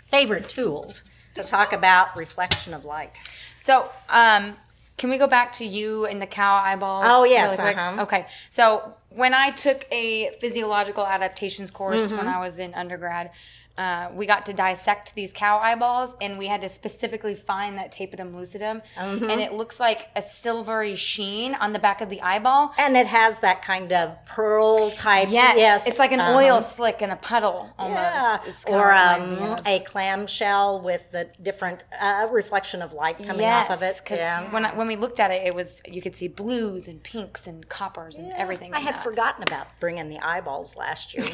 favorite 0.05 0.49
tools 0.49 1.03
to 1.35 1.43
talk 1.43 1.73
about 1.73 2.17
reflection 2.17 2.73
of 2.73 2.85
light. 2.85 3.17
So, 3.61 3.89
um, 4.09 4.55
can 4.97 5.09
we 5.09 5.17
go 5.17 5.27
back 5.27 5.53
to 5.53 5.65
you 5.65 6.05
and 6.05 6.21
the 6.21 6.25
cow 6.27 6.55
eyeball? 6.55 7.01
Oh, 7.05 7.23
yes, 7.23 7.59
really 7.59 7.73
uh-huh. 7.75 8.01
Okay. 8.03 8.25
So, 8.49 8.93
when 9.09 9.33
I 9.35 9.51
took 9.51 9.85
a 9.91 10.31
physiological 10.41 11.05
adaptations 11.05 11.69
course 11.69 12.07
Mm-hmm. 12.07 12.17
when 12.17 12.27
I 12.27 12.39
was 12.39 12.57
in 12.57 12.73
undergrad, 12.73 13.29
uh, 13.77 14.09
we 14.13 14.25
got 14.27 14.45
to 14.45 14.53
dissect 14.53 15.15
these 15.15 15.33
cow 15.33 15.59
eyeballs, 15.59 16.15
and 16.21 16.37
we 16.37 16.47
had 16.47 16.61
to 16.61 16.69
specifically 16.69 17.33
find 17.33 17.77
that 17.77 17.91
tapetum 17.91 18.31
lucidum, 18.33 18.81
Mm-hmm. 18.97 19.29
and 19.29 19.41
it 19.41 19.53
looks 19.53 19.79
like 19.79 20.09
a 20.15 20.21
silvery 20.21 20.95
sheen 20.95 21.55
on 21.55 21.73
the 21.73 21.79
back 21.79 22.01
of 22.01 22.09
the 22.09 22.21
eyeball. 22.21 22.71
And 22.77 22.95
it 22.95 23.07
has 23.07 23.39
that 23.39 23.61
kind 23.63 23.91
of 23.91 24.23
pearl 24.25 24.91
type. 24.91 25.29
Yes, 25.31 25.57
yes 25.57 25.87
it's 25.87 25.99
like 25.99 26.11
an 26.11 26.19
uh-huh. 26.19 26.37
oil 26.37 26.61
slick 26.61 27.01
in 27.01 27.09
a 27.09 27.15
puddle 27.15 27.69
almost. 27.79 27.99
Yeah. 27.99 28.37
Or 28.67 28.87
what 28.87 29.17
it 29.17 29.21
reminds 29.21 29.39
me 29.41 29.47
um, 29.47 29.57
a 29.65 29.79
clamshell 29.81 30.81
with 30.81 31.09
the 31.11 31.29
different 31.41 31.83
uh, 31.99 32.27
reflection 32.31 32.81
of 32.81 32.93
light 32.93 33.17
coming 33.23 33.45
off 33.45 33.69
of 33.71 33.81
it. 33.81 33.99
because 34.03 34.17
Yeah. 34.19 34.51
when 34.53 34.65
I, 34.65 34.75
when 34.75 34.87
we 34.87 34.95
looked 34.95 35.19
at 35.19 35.31
it, 35.31 35.45
it 35.47 35.55
was 35.55 35.81
you 35.87 36.01
could 36.01 36.15
see 36.15 36.27
blues 36.27 36.87
and 36.87 37.01
pinks 37.01 37.47
and 37.47 37.67
coppers 37.69 38.17
and 38.17 38.31
everything. 38.33 38.73
I 38.73 38.79
had 38.79 38.95
that. 38.95 39.03
forgotten 39.03 39.43
about 39.43 39.67
bringing 39.79 40.09
the 40.09 40.19
eyeballs 40.19 40.75
last 40.75 41.13
year. 41.15 41.25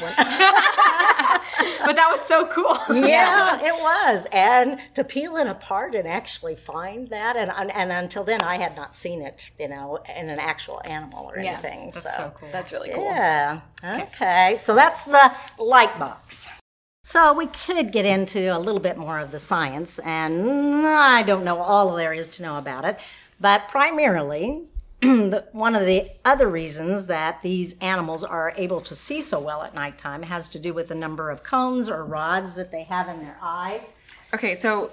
But 1.84 1.96
that 1.96 2.08
was 2.10 2.20
so 2.30 2.46
cool. 2.46 2.78
yeah, 3.08 3.58
it 3.60 3.74
was. 3.74 4.26
And 4.32 4.78
to 4.94 5.02
peel 5.04 5.36
it 5.36 5.46
apart 5.46 5.94
and 5.94 6.06
actually 6.06 6.54
find 6.54 7.08
that, 7.08 7.36
and, 7.36 7.50
and 7.50 7.70
and 7.72 7.90
until 7.92 8.24
then, 8.24 8.40
I 8.40 8.56
had 8.56 8.76
not 8.76 8.94
seen 8.94 9.20
it, 9.20 9.50
you 9.58 9.68
know, 9.68 9.98
in 10.18 10.30
an 10.30 10.38
actual 10.38 10.80
animal 10.84 11.24
or 11.30 11.38
Yeah, 11.38 11.52
anything. 11.52 11.92
so, 11.92 12.08
so 12.16 12.32
cool. 12.36 12.48
That's 12.52 12.70
really 12.72 12.90
cool. 12.90 13.04
Yeah. 13.04 13.60
Okay. 13.84 14.54
So 14.56 14.74
that's 14.74 15.02
the 15.04 15.32
light 15.58 15.98
box. 15.98 16.46
So 17.04 17.32
we 17.32 17.46
could 17.46 17.90
get 17.90 18.04
into 18.04 18.56
a 18.56 18.58
little 18.58 18.80
bit 18.80 18.96
more 18.96 19.18
of 19.18 19.32
the 19.32 19.38
science, 19.40 19.98
and 19.98 20.86
I 20.86 21.22
don't 21.22 21.42
know 21.44 21.58
all 21.60 21.94
there 21.96 22.12
is 22.12 22.28
to 22.36 22.42
know 22.42 22.56
about 22.56 22.84
it, 22.84 22.98
but 23.40 23.66
primarily 23.68 24.44
the, 24.52 24.79
one 25.02 25.74
of 25.74 25.86
the 25.86 26.10
other 26.24 26.48
reasons 26.48 27.06
that 27.06 27.42
these 27.42 27.78
animals 27.78 28.22
are 28.22 28.52
able 28.56 28.80
to 28.82 28.94
see 28.94 29.20
so 29.20 29.40
well 29.40 29.62
at 29.62 29.74
nighttime 29.74 30.24
has 30.24 30.48
to 30.50 30.58
do 30.58 30.74
with 30.74 30.88
the 30.88 30.94
number 30.94 31.30
of 31.30 31.42
cones 31.42 31.88
or 31.88 32.04
rods 32.04 32.54
that 32.54 32.70
they 32.70 32.82
have 32.82 33.08
in 33.08 33.20
their 33.20 33.38
eyes. 33.40 33.94
Okay, 34.34 34.54
so 34.54 34.90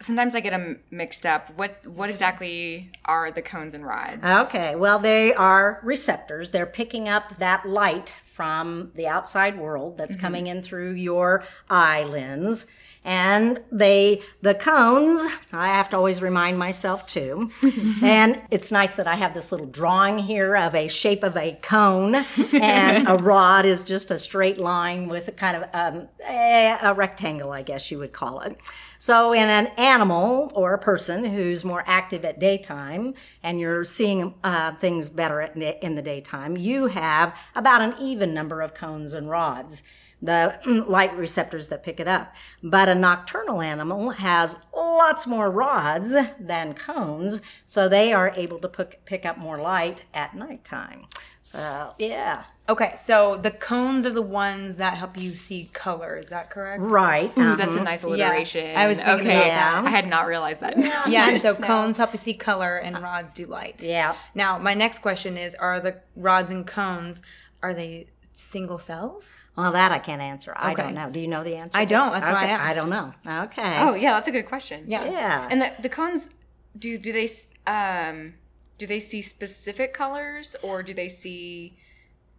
sometimes 0.00 0.34
I 0.34 0.40
get 0.40 0.50
them 0.50 0.80
mixed 0.90 1.24
up. 1.24 1.50
What 1.56 1.86
what 1.86 2.10
exactly 2.10 2.90
are 3.04 3.30
the 3.30 3.42
cones 3.42 3.74
and 3.74 3.86
rods? 3.86 4.24
Okay, 4.24 4.74
well, 4.74 4.98
they 4.98 5.32
are 5.34 5.80
receptors. 5.82 6.50
They're 6.50 6.66
picking 6.66 7.08
up 7.08 7.38
that 7.38 7.66
light 7.68 8.12
from 8.24 8.92
the 8.94 9.06
outside 9.06 9.58
world 9.58 9.96
that's 9.96 10.16
mm-hmm. 10.16 10.26
coming 10.26 10.46
in 10.46 10.62
through 10.62 10.92
your 10.92 11.44
eye 11.70 12.04
lens. 12.04 12.66
And 13.06 13.62
they, 13.70 14.20
the 14.42 14.52
cones, 14.52 15.24
I 15.52 15.68
have 15.68 15.88
to 15.90 15.96
always 15.96 16.20
remind 16.20 16.58
myself 16.58 17.06
too. 17.06 17.52
and 18.02 18.42
it's 18.50 18.72
nice 18.72 18.96
that 18.96 19.06
I 19.06 19.14
have 19.14 19.32
this 19.32 19.52
little 19.52 19.68
drawing 19.68 20.18
here 20.18 20.56
of 20.56 20.74
a 20.74 20.88
shape 20.88 21.22
of 21.22 21.36
a 21.36 21.52
cone, 21.62 22.16
and 22.52 23.06
a 23.06 23.14
rod 23.22 23.64
is 23.64 23.84
just 23.84 24.10
a 24.10 24.18
straight 24.18 24.58
line 24.58 25.06
with 25.08 25.28
a 25.28 25.32
kind 25.32 25.56
of 25.56 25.70
um, 25.72 26.08
a, 26.28 26.78
a 26.82 26.94
rectangle, 26.94 27.52
I 27.52 27.62
guess 27.62 27.92
you 27.92 28.00
would 28.00 28.12
call 28.12 28.40
it. 28.40 28.58
So, 28.98 29.32
in 29.32 29.48
an 29.50 29.68
animal 29.78 30.50
or 30.52 30.74
a 30.74 30.78
person 30.78 31.26
who's 31.26 31.64
more 31.64 31.84
active 31.86 32.24
at 32.24 32.40
daytime 32.40 33.14
and 33.40 33.60
you're 33.60 33.84
seeing 33.84 34.34
uh, 34.42 34.74
things 34.74 35.08
better 35.08 35.40
at, 35.42 35.56
in 35.56 35.94
the 35.94 36.02
daytime, 36.02 36.56
you 36.56 36.88
have 36.88 37.38
about 37.54 37.82
an 37.82 37.94
even 38.00 38.34
number 38.34 38.62
of 38.62 38.74
cones 38.74 39.12
and 39.12 39.30
rods, 39.30 39.84
the 40.20 40.58
light 40.88 41.16
receptors 41.16 41.68
that 41.68 41.82
pick 41.82 42.00
it 42.00 42.08
up. 42.08 42.34
But 42.62 42.88
a 42.88 42.94
nocturnal 42.94 43.60
animal 43.60 44.10
has 44.10 44.56
lots 44.74 45.26
more 45.26 45.50
rods 45.50 46.14
than 46.38 46.74
cones, 46.74 47.40
so 47.66 47.88
they 47.88 48.12
are 48.12 48.32
able 48.36 48.58
to 48.58 48.68
pick, 48.68 49.04
pick 49.04 49.26
up 49.26 49.38
more 49.38 49.58
light 49.58 50.04
at 50.14 50.34
nighttime. 50.34 51.06
So, 51.42 51.94
yeah. 51.98 52.42
Okay, 52.68 52.94
so 52.96 53.36
the 53.36 53.52
cones 53.52 54.04
are 54.04 54.12
the 54.12 54.20
ones 54.20 54.78
that 54.78 54.94
help 54.94 55.16
you 55.16 55.32
see 55.34 55.70
color. 55.72 56.16
Is 56.16 56.30
that 56.30 56.50
correct? 56.50 56.82
Right. 56.82 57.30
Ooh, 57.38 57.54
that's 57.54 57.70
a 57.70 57.76
mm-hmm. 57.76 57.84
nice 57.84 58.02
alliteration. 58.02 58.76
I 58.76 58.88
was 58.88 58.98
thinking 58.98 59.28
okay. 59.28 59.48
about 59.50 59.84
that. 59.84 59.84
I 59.84 59.90
had 59.90 60.08
not 60.08 60.26
realized 60.26 60.60
that. 60.60 60.76
Yeah, 61.08 61.36
so 61.38 61.54
cones 61.54 61.98
help 61.98 62.12
you 62.12 62.18
see 62.18 62.34
color 62.34 62.78
and 62.78 62.96
uh, 62.96 63.00
rods 63.00 63.32
do 63.32 63.46
light. 63.46 63.80
Yeah. 63.80 64.16
Now, 64.34 64.58
my 64.58 64.74
next 64.74 65.02
question 65.02 65.38
is 65.38 65.54
are 65.54 65.78
the 65.78 66.00
rods 66.16 66.50
and 66.50 66.66
cones 66.66 67.22
are 67.62 67.72
they 67.72 68.08
single 68.32 68.78
cells? 68.78 69.32
Well, 69.56 69.72
that 69.72 69.90
I 69.92 69.98
can't 69.98 70.20
answer. 70.20 70.52
I 70.54 70.72
Okay. 70.72 70.82
don't 70.82 70.94
know. 70.94 71.08
Do 71.10 71.18
you 71.18 71.28
know 71.28 71.42
the 71.42 71.56
answer? 71.56 71.78
I 71.78 71.84
don't. 71.86 72.12
That's 72.12 72.28
why 72.28 72.42
I 72.42 72.46
asked. 72.46 72.70
I 72.70 72.74
don't 72.80 72.90
know. 72.90 73.14
Okay. 73.44 73.78
Oh 73.80 73.94
yeah, 73.94 74.12
that's 74.14 74.28
a 74.28 74.32
good 74.32 74.46
question. 74.46 74.84
Yeah. 74.86 75.04
Yeah. 75.04 75.48
And 75.50 75.60
the 75.60 75.72
the 75.80 75.88
cones 75.88 76.30
do 76.78 76.98
do 76.98 77.12
they 77.12 77.28
um 77.66 78.34
do 78.78 78.86
they 78.86 79.00
see 79.00 79.22
specific 79.22 79.94
colors 79.94 80.56
or 80.62 80.82
do 80.82 80.92
they 80.92 81.08
see? 81.08 81.76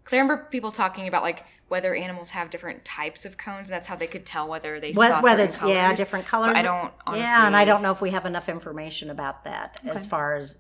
Because 0.04 0.14
I 0.14 0.22
remember 0.22 0.46
people 0.52 0.72
talking 0.72 1.08
about 1.08 1.24
like 1.24 1.44
whether 1.70 1.94
animals 1.96 2.30
have 2.30 2.50
different 2.50 2.86
types 2.86 3.26
of 3.26 3.38
cones, 3.38 3.70
and 3.70 3.76
that's 3.76 3.88
how 3.88 3.96
they 3.96 4.08
could 4.08 4.26
tell 4.26 4.48
whether 4.48 4.80
they 4.80 4.92
Wh- 4.94 5.08
saw 5.08 5.22
whether 5.22 5.44
it's 5.44 5.60
yeah 5.64 5.86
colors. 5.88 5.98
different 5.98 6.26
But 6.26 6.30
colors. 6.32 6.54
I 6.58 6.62
don't. 6.62 6.94
Honestly, 7.06 7.24
Yeah, 7.26 7.48
and 7.48 7.56
I 7.58 7.66
don't 7.66 7.82
know 7.82 7.92
if 7.92 8.00
we 8.00 8.12
have 8.12 8.26
enough 8.26 8.48
information 8.48 9.10
about 9.10 9.44
that 9.46 9.80
as 9.86 10.06
far 10.06 10.36
as 10.36 10.58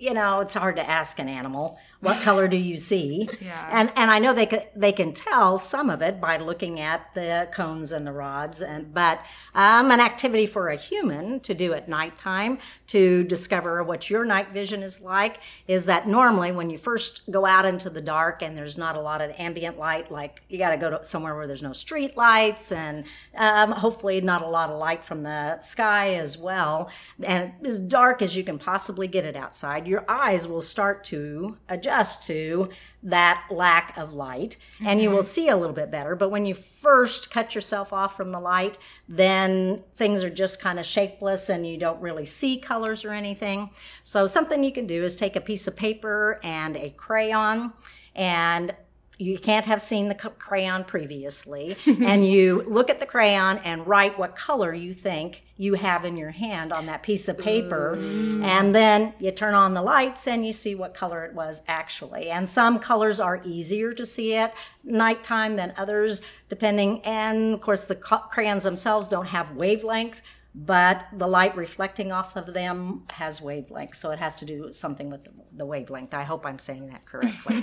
you 0.00 0.14
know. 0.14 0.40
It's 0.40 0.54
hard 0.54 0.76
to 0.76 0.88
ask 0.88 1.18
an 1.18 1.28
animal 1.28 1.78
what 2.00 2.22
color 2.22 2.48
do 2.48 2.56
you 2.56 2.76
see. 2.76 3.28
Yeah. 3.40 3.68
And 3.72 3.90
and 3.96 4.10
I 4.10 4.18
know 4.18 4.34
they 4.34 4.44
can 4.44 4.62
they 4.76 4.92
can 4.92 5.12
tell 5.12 5.58
some 5.58 5.88
of 5.88 6.02
it 6.02 6.20
by 6.20 6.36
looking 6.36 6.78
at 6.78 7.14
the 7.14 7.48
cones 7.52 7.90
and 7.90 8.06
the 8.06 8.12
rods. 8.12 8.60
And 8.60 8.92
but 8.92 9.24
um, 9.54 9.90
an 9.90 9.98
activity 10.00 10.46
for 10.46 10.68
a 10.68 10.76
human 10.76 11.40
to 11.40 11.54
do 11.54 11.72
at 11.72 11.88
nighttime 11.88 12.58
to 12.88 13.24
discover 13.24 13.82
what 13.82 14.10
your 14.10 14.24
night 14.24 14.50
vision 14.52 14.82
is 14.82 15.00
like 15.00 15.40
is 15.66 15.86
that 15.86 16.06
normally 16.06 16.52
when 16.52 16.68
you 16.68 16.76
first 16.76 17.22
go 17.30 17.46
out 17.46 17.64
into 17.64 17.88
the 17.88 18.00
dark 18.00 18.42
and 18.42 18.56
there's 18.56 18.76
not 18.76 18.96
a 18.96 19.00
lot 19.00 19.20
of 19.22 19.30
ambient 19.38 19.78
light, 19.78 20.10
like 20.10 20.42
you 20.48 20.58
got 20.58 20.70
to 20.70 20.76
go 20.76 20.90
to 20.90 21.04
somewhere 21.04 21.34
where 21.34 21.46
there's 21.46 21.62
no 21.62 21.72
street 21.72 22.16
lights 22.16 22.72
and 22.72 23.04
um, 23.36 23.72
hopefully 23.72 24.20
not 24.20 24.42
a 24.42 24.46
lot 24.46 24.70
of 24.70 24.78
light 24.78 25.02
from 25.02 25.22
the 25.22 25.60
sky 25.60 26.14
as 26.14 26.36
well, 26.36 26.90
and 27.22 27.52
as 27.64 27.78
dark 27.78 28.20
as 28.22 28.36
you 28.36 28.44
can 28.44 28.58
possibly 28.58 29.06
get 29.06 29.24
it 29.24 29.36
outside, 29.36 29.86
your 29.90 30.04
eyes 30.08 30.46
will 30.46 30.60
start 30.60 31.02
to 31.02 31.56
adjust 31.68 32.22
to 32.22 32.68
that 33.02 33.44
lack 33.50 33.98
of 33.98 34.14
light 34.14 34.56
and 34.84 35.02
you 35.02 35.10
will 35.10 35.18
mm-hmm. 35.18 35.24
see 35.24 35.48
a 35.48 35.56
little 35.56 35.74
bit 35.74 35.90
better. 35.90 36.14
But 36.14 36.28
when 36.28 36.46
you 36.46 36.54
first 36.54 37.32
cut 37.32 37.56
yourself 37.56 37.92
off 37.92 38.16
from 38.16 38.30
the 38.30 38.38
light, 38.38 38.78
then 39.08 39.82
things 39.96 40.22
are 40.22 40.30
just 40.30 40.60
kind 40.60 40.78
of 40.78 40.86
shapeless 40.86 41.48
and 41.48 41.66
you 41.66 41.76
don't 41.76 42.00
really 42.00 42.24
see 42.24 42.56
colors 42.56 43.04
or 43.04 43.10
anything. 43.10 43.70
So, 44.04 44.28
something 44.28 44.62
you 44.62 44.70
can 44.70 44.86
do 44.86 45.02
is 45.02 45.16
take 45.16 45.34
a 45.34 45.40
piece 45.40 45.66
of 45.66 45.76
paper 45.76 46.38
and 46.44 46.76
a 46.76 46.90
crayon 46.90 47.72
and 48.14 48.72
you 49.20 49.38
can't 49.38 49.66
have 49.66 49.80
seen 49.80 50.08
the 50.08 50.14
crayon 50.14 50.84
previously 50.84 51.76
and 51.86 52.26
you 52.26 52.62
look 52.66 52.88
at 52.88 52.98
the 52.98 53.06
crayon 53.06 53.58
and 53.58 53.86
write 53.86 54.18
what 54.18 54.34
color 54.34 54.72
you 54.72 54.94
think 54.94 55.44
you 55.56 55.74
have 55.74 56.04
in 56.04 56.16
your 56.16 56.30
hand 56.30 56.72
on 56.72 56.86
that 56.86 57.02
piece 57.02 57.28
of 57.28 57.38
paper 57.38 57.94
and 58.42 58.74
then 58.74 59.12
you 59.18 59.30
turn 59.30 59.52
on 59.52 59.74
the 59.74 59.82
lights 59.82 60.26
and 60.26 60.46
you 60.46 60.52
see 60.52 60.74
what 60.74 60.94
color 60.94 61.24
it 61.24 61.34
was 61.34 61.62
actually. 61.68 62.30
And 62.30 62.48
some 62.48 62.78
colors 62.78 63.20
are 63.20 63.42
easier 63.44 63.92
to 63.92 64.06
see 64.06 64.34
at 64.36 64.54
nighttime 64.82 65.56
than 65.56 65.74
others 65.76 66.22
depending 66.48 67.02
and 67.02 67.52
of 67.54 67.60
course 67.60 67.88
the 67.88 67.94
crayons 67.94 68.62
themselves 68.62 69.06
don't 69.06 69.26
have 69.26 69.54
wavelength 69.54 70.22
but 70.54 71.06
the 71.12 71.26
light 71.28 71.56
reflecting 71.56 72.10
off 72.10 72.34
of 72.36 72.54
them 72.54 73.04
has 73.10 73.40
wavelength 73.40 73.94
so 73.94 74.10
it 74.10 74.18
has 74.18 74.34
to 74.34 74.44
do 74.44 74.72
something 74.72 75.08
with 75.10 75.24
the, 75.24 75.30
the 75.52 75.64
wavelength 75.64 76.12
i 76.12 76.24
hope 76.24 76.44
i'm 76.44 76.58
saying 76.58 76.88
that 76.88 77.04
correctly 77.06 77.60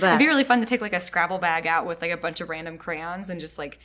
but 0.00 0.06
It'd 0.08 0.18
be 0.18 0.26
really 0.26 0.44
fun 0.44 0.60
to 0.60 0.66
take 0.66 0.80
like 0.80 0.92
a 0.92 1.00
Scrabble 1.00 1.38
bag 1.38 1.66
out 1.66 1.86
with 1.86 2.02
like 2.02 2.10
a 2.10 2.16
bunch 2.16 2.40
of 2.40 2.48
random 2.48 2.78
crayons 2.78 3.30
and 3.30 3.40
just 3.40 3.58
like 3.58 3.78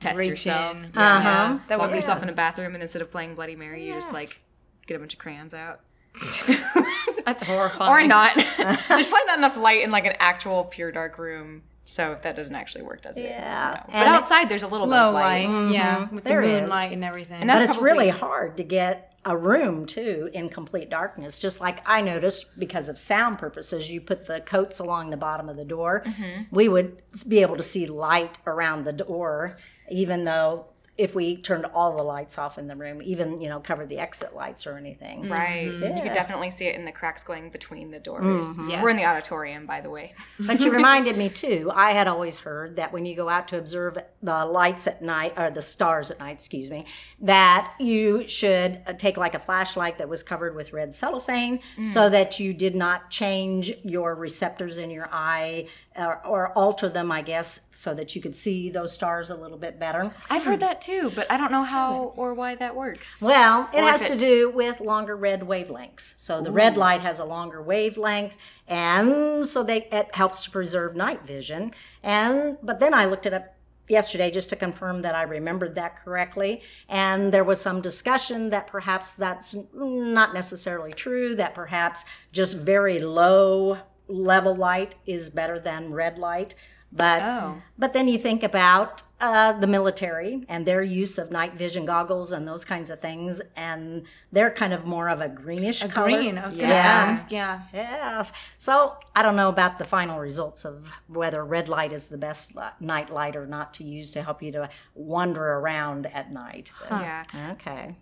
test 0.00 0.18
Reach 0.18 0.28
yourself. 0.28 0.76
in. 0.76 0.90
Yeah. 0.94 1.16
Uh-huh. 1.16 1.58
That 1.68 1.78
Lock 1.78 1.92
yourself 1.92 2.22
in 2.22 2.28
a 2.28 2.32
bathroom 2.32 2.74
and 2.74 2.82
instead 2.82 3.02
of 3.02 3.10
playing 3.10 3.34
Bloody 3.34 3.56
Mary, 3.56 3.86
you 3.86 3.94
just 3.94 4.12
like 4.12 4.40
get 4.86 4.96
a 4.96 4.98
bunch 4.98 5.14
of 5.14 5.18
crayons 5.18 5.54
out. 5.54 5.80
That's 7.24 7.42
horrifying. 7.42 7.90
Or 7.90 8.06
not. 8.06 8.36
There's 8.56 9.06
probably 9.06 9.26
not 9.26 9.38
enough 9.38 9.56
light 9.56 9.82
in 9.82 9.90
like 9.90 10.06
an 10.06 10.14
actual 10.18 10.64
pure 10.64 10.92
dark 10.92 11.18
room. 11.18 11.62
So 11.88 12.18
that 12.22 12.36
doesn't 12.36 12.54
actually 12.54 12.82
work, 12.84 13.00
does 13.00 13.16
it? 13.16 13.22
Yeah. 13.22 13.76
No. 13.76 13.82
But 13.86 13.94
And 13.94 14.08
outside, 14.10 14.50
there's 14.50 14.62
a 14.62 14.68
little 14.68 14.86
Low 14.86 14.94
bit 14.94 15.08
of 15.08 15.14
light. 15.14 15.44
light, 15.44 15.48
mm-hmm. 15.48 15.72
yeah, 15.72 16.08
with 16.10 16.22
There 16.22 16.42
the 16.42 16.64
is. 16.64 16.70
and 16.70 17.02
everything. 17.02 17.40
And 17.40 17.48
but 17.48 17.60
that's 17.60 17.74
it's 17.74 17.82
really 17.82 18.10
hard 18.10 18.58
to 18.58 18.62
get 18.62 19.08
a 19.24 19.34
room 19.34 19.84
too 19.84 20.30
in 20.32 20.48
complete 20.48 20.88
darkness 20.88 21.40
just 21.40 21.60
like 21.60 21.82
i 21.86 22.00
noticed 22.00 22.58
because 22.58 22.88
of 22.88 22.96
sound 22.96 23.36
purposes 23.36 23.90
you 23.90 24.00
put 24.00 24.26
the 24.26 24.40
coats 24.40 24.78
along 24.78 25.10
the 25.10 25.16
bottom 25.16 25.48
of 25.48 25.56
the 25.56 25.64
door 25.64 26.02
mm-hmm. 26.06 26.42
we 26.52 26.68
would 26.68 27.02
be 27.26 27.40
able 27.40 27.56
to 27.56 27.62
see 27.62 27.84
light 27.84 28.38
around 28.46 28.84
the 28.84 28.92
door 28.92 29.58
even 29.90 30.24
though 30.24 30.66
if 30.98 31.14
we 31.14 31.36
turned 31.36 31.64
all 31.66 31.96
the 31.96 32.02
lights 32.02 32.36
off 32.36 32.58
in 32.58 32.66
the 32.66 32.76
room 32.76 33.00
even 33.02 33.40
you 33.40 33.48
know 33.48 33.60
covered 33.60 33.88
the 33.88 33.98
exit 33.98 34.34
lights 34.34 34.66
or 34.66 34.76
anything 34.76 35.22
mm-hmm. 35.22 35.38
Right. 35.38 35.66
You 35.66 35.78
Yeah. 35.80 36.02
could 36.02 36.14
definitely 36.14 36.50
see 36.50 36.66
it 36.66 36.74
in 36.74 36.84
the 36.84 36.92
cracks 36.92 37.22
going 37.24 37.50
between 37.50 37.90
the 37.90 37.98
doors. 37.98 38.56
Yes. 38.68 38.82
We're 38.82 38.90
in 38.90 38.96
the 38.96 39.04
auditorium, 39.04 39.66
by 39.66 39.80
the 39.80 39.90
way. 39.90 40.14
But 40.38 40.62
you 40.62 40.70
reminded 40.72 41.16
me 41.16 41.28
too. 41.28 41.70
I 41.74 41.92
had 41.92 42.08
always 42.08 42.40
heard 42.40 42.76
that 42.76 42.92
when 42.92 43.04
you 43.06 43.14
go 43.14 43.28
out 43.28 43.48
to 43.48 43.58
observe 43.58 43.98
the 44.22 44.44
lights 44.44 44.86
at 44.86 45.02
night, 45.02 45.34
or 45.36 45.50
the 45.50 45.62
stars 45.62 46.10
at 46.10 46.18
night, 46.18 46.32
excuse 46.32 46.70
me, 46.70 46.86
that 47.20 47.74
you 47.78 48.28
should 48.28 48.80
uh, 48.86 48.92
take 48.92 49.16
like 49.16 49.34
a 49.34 49.38
flashlight 49.38 49.98
that 49.98 50.08
was 50.08 50.22
covered 50.22 50.54
with 50.54 50.72
red 50.72 50.94
cellophane 50.94 51.60
mm. 51.76 51.86
so 51.86 52.08
that 52.08 52.40
you 52.40 52.52
did 52.52 52.74
not 52.74 53.10
change 53.10 53.72
your 53.84 54.14
receptors 54.14 54.78
in 54.78 54.90
your 54.90 55.08
eye 55.12 55.66
or, 55.96 56.24
or 56.26 56.52
alter 56.52 56.88
them, 56.88 57.10
I 57.10 57.22
guess, 57.22 57.62
so 57.72 57.94
that 57.94 58.14
you 58.14 58.22
could 58.22 58.34
see 58.34 58.70
those 58.70 58.92
stars 58.92 59.30
a 59.30 59.36
little 59.36 59.58
bit 59.58 59.78
better. 59.78 60.12
I've 60.30 60.44
heard 60.44 60.54
hmm. 60.54 60.60
that 60.60 60.80
too, 60.80 60.87
but 61.14 61.30
I 61.30 61.36
don't 61.36 61.52
know 61.52 61.64
how 61.64 62.12
or 62.16 62.34
why 62.34 62.54
that 62.56 62.74
works. 62.74 63.20
Well, 63.20 63.68
it 63.72 63.80
Or 63.80 63.90
has 63.90 64.02
if 64.02 64.08
to 64.08 64.18
do 64.18 64.50
with 64.50 64.80
longer 64.80 65.16
red 65.16 65.42
wavelengths. 65.42 66.14
So 66.18 66.40
the 66.40 66.50
red 66.50 66.76
light 66.76 67.00
has 67.02 67.18
a 67.20 67.24
longer 67.24 67.62
wavelength, 67.62 68.36
and 68.66 69.46
so 69.46 69.62
they 69.62 69.88
it 69.92 70.14
helps 70.14 70.42
to 70.44 70.50
preserve 70.50 70.96
night 70.96 71.22
vision. 71.26 71.72
And 72.02 72.58
but 72.62 72.80
then 72.80 72.94
I 72.94 73.04
looked 73.04 73.26
it 73.26 73.34
up 73.34 73.54
yesterday 73.88 74.30
just 74.30 74.50
to 74.50 74.56
confirm 74.56 75.02
that 75.02 75.14
I 75.14 75.22
remembered 75.22 75.74
that 75.76 75.96
correctly. 75.96 76.62
And 76.88 77.32
there 77.32 77.44
was 77.44 77.60
some 77.60 77.80
discussion 77.80 78.50
that 78.50 78.66
perhaps 78.66 79.14
that's 79.14 79.54
not 79.72 80.34
necessarily 80.34 80.92
true. 80.92 81.34
That 81.34 81.54
perhaps 81.54 82.04
just 82.32 82.56
very 82.56 82.98
low 82.98 83.78
level 84.08 84.54
light 84.56 84.94
is 85.06 85.30
better 85.30 85.58
than 85.58 85.92
red 85.92 86.18
light. 86.18 86.54
But 86.90 87.22
Oh. 87.22 87.62
but 87.76 87.92
then 87.92 88.08
you 88.08 88.18
think 88.18 88.42
about 88.42 89.02
uh, 89.20 89.52
the 89.52 89.66
military 89.66 90.44
and 90.48 90.64
their 90.64 90.80
use 90.82 91.18
of 91.18 91.30
night 91.32 91.54
vision 91.54 91.84
goggles 91.84 92.30
and 92.30 92.46
those 92.46 92.64
kinds 92.64 92.88
of 92.90 93.00
things, 93.00 93.42
and 93.56 94.04
they're 94.30 94.50
kind 94.50 94.72
of 94.72 94.84
more 94.86 95.08
of 95.08 95.20
a 95.20 95.28
greenish 95.28 95.82
color. 95.84 96.06
green. 96.06 96.38
I 96.38 96.46
was 96.46 96.56
gonna 96.56 96.68
Yeah. 96.68 96.74
ask. 97.10 97.32
Yeah. 97.32 97.60
Yeah. 97.74 98.24
So 98.58 98.96
I 99.16 99.22
don't 99.22 99.34
know 99.34 99.48
about 99.48 99.78
the 99.78 99.84
final 99.84 100.20
results 100.20 100.64
of 100.64 100.92
whether 101.08 101.44
red 101.44 101.68
light 101.68 101.92
is 101.92 102.08
the 102.08 102.18
best 102.18 102.52
night 102.80 103.10
light 103.10 103.34
or 103.34 103.44
not 103.46 103.74
to 103.74 103.84
use 103.84 104.10
to 104.12 104.22
help 104.22 104.40
you 104.42 104.52
to 104.52 104.68
wander 104.94 105.44
around 105.54 106.06
at 106.06 106.30
night. 106.32 106.70
But- 106.88 107.00
Yeah. 107.00 107.24
Okay. 107.52 107.96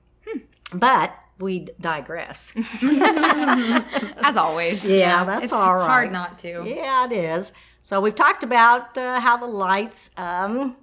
But 0.72 1.12
we 1.38 1.68
digress. 1.80 2.52
As 4.22 4.36
always. 4.36 4.88
Yeah, 4.90 5.24
that's 5.24 5.44
It's 5.44 5.52
all 5.52 5.76
right. 5.76 5.86
hard 5.86 6.12
not 6.12 6.38
to. 6.38 6.64
Yeah, 6.66 7.06
it 7.06 7.12
is. 7.12 7.52
So 7.82 8.00
we've 8.00 8.14
talked 8.14 8.42
about 8.42 8.96
uh, 8.98 9.20
how 9.20 9.36
the 9.36 9.46
lights 9.46 10.10
um, 10.16 10.76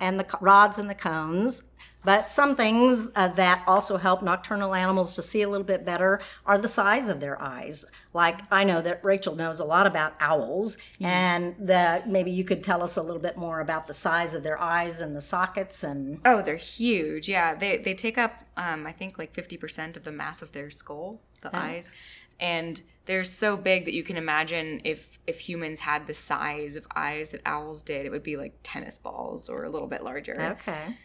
and 0.00 0.18
the 0.18 0.26
rods 0.40 0.78
and 0.78 0.88
the 0.90 0.94
cones. 0.94 1.62
But 2.04 2.30
some 2.30 2.54
things 2.54 3.08
uh, 3.16 3.26
that 3.28 3.64
also 3.66 3.96
help 3.96 4.22
nocturnal 4.22 4.76
animals 4.76 5.12
to 5.14 5.22
see 5.22 5.42
a 5.42 5.48
little 5.48 5.66
bit 5.66 5.84
better 5.84 6.20
are 6.44 6.56
the 6.56 6.68
size 6.68 7.08
of 7.08 7.18
their 7.18 7.40
eyes. 7.42 7.84
Like 8.14 8.42
I 8.48 8.62
know 8.62 8.80
that 8.82 9.04
Rachel 9.04 9.34
knows 9.34 9.58
a 9.58 9.64
lot 9.64 9.88
about 9.88 10.14
owls, 10.20 10.78
and 11.00 11.56
that 11.58 12.08
maybe 12.08 12.30
you 12.30 12.44
could 12.44 12.62
tell 12.62 12.80
us 12.80 12.96
a 12.96 13.02
little 13.02 13.20
bit 13.20 13.36
more 13.36 13.58
about 13.60 13.88
the 13.88 13.92
size 13.94 14.34
of 14.34 14.44
their 14.44 14.60
eyes 14.60 15.00
and 15.00 15.16
the 15.16 15.20
sockets 15.20 15.82
and 15.82 16.20
Oh, 16.24 16.42
they're 16.42 16.54
huge. 16.56 17.28
Yeah, 17.28 17.56
they 17.56 17.78
they 17.78 17.94
take 17.94 18.16
up 18.18 18.44
um, 18.56 18.86
I 18.86 18.92
think 18.92 19.18
like 19.18 19.34
fifty 19.34 19.56
percent 19.56 19.96
of 19.96 20.04
the 20.04 20.12
mass 20.12 20.42
of 20.42 20.52
their 20.52 20.70
skull, 20.70 21.20
the 21.42 21.50
eyes, 21.56 21.90
and 22.40 22.82
they're 23.06 23.24
so 23.24 23.56
big 23.56 23.84
that 23.84 23.94
you 23.94 24.02
can 24.02 24.16
imagine 24.16 24.80
if 24.84 25.18
if 25.26 25.40
humans 25.40 25.80
had 25.80 26.06
the 26.06 26.14
size 26.14 26.76
of 26.76 26.86
eyes 26.94 27.30
that 27.30 27.40
owls 27.46 27.82
did, 27.82 28.04
it 28.04 28.10
would 28.10 28.22
be 28.22 28.36
like 28.36 28.54
tennis 28.62 28.98
balls 28.98 29.48
or 29.48 29.64
a 29.64 29.70
little 29.70 29.88
bit 29.88 30.02
larger. 30.02 30.56
Okay. 30.60 30.96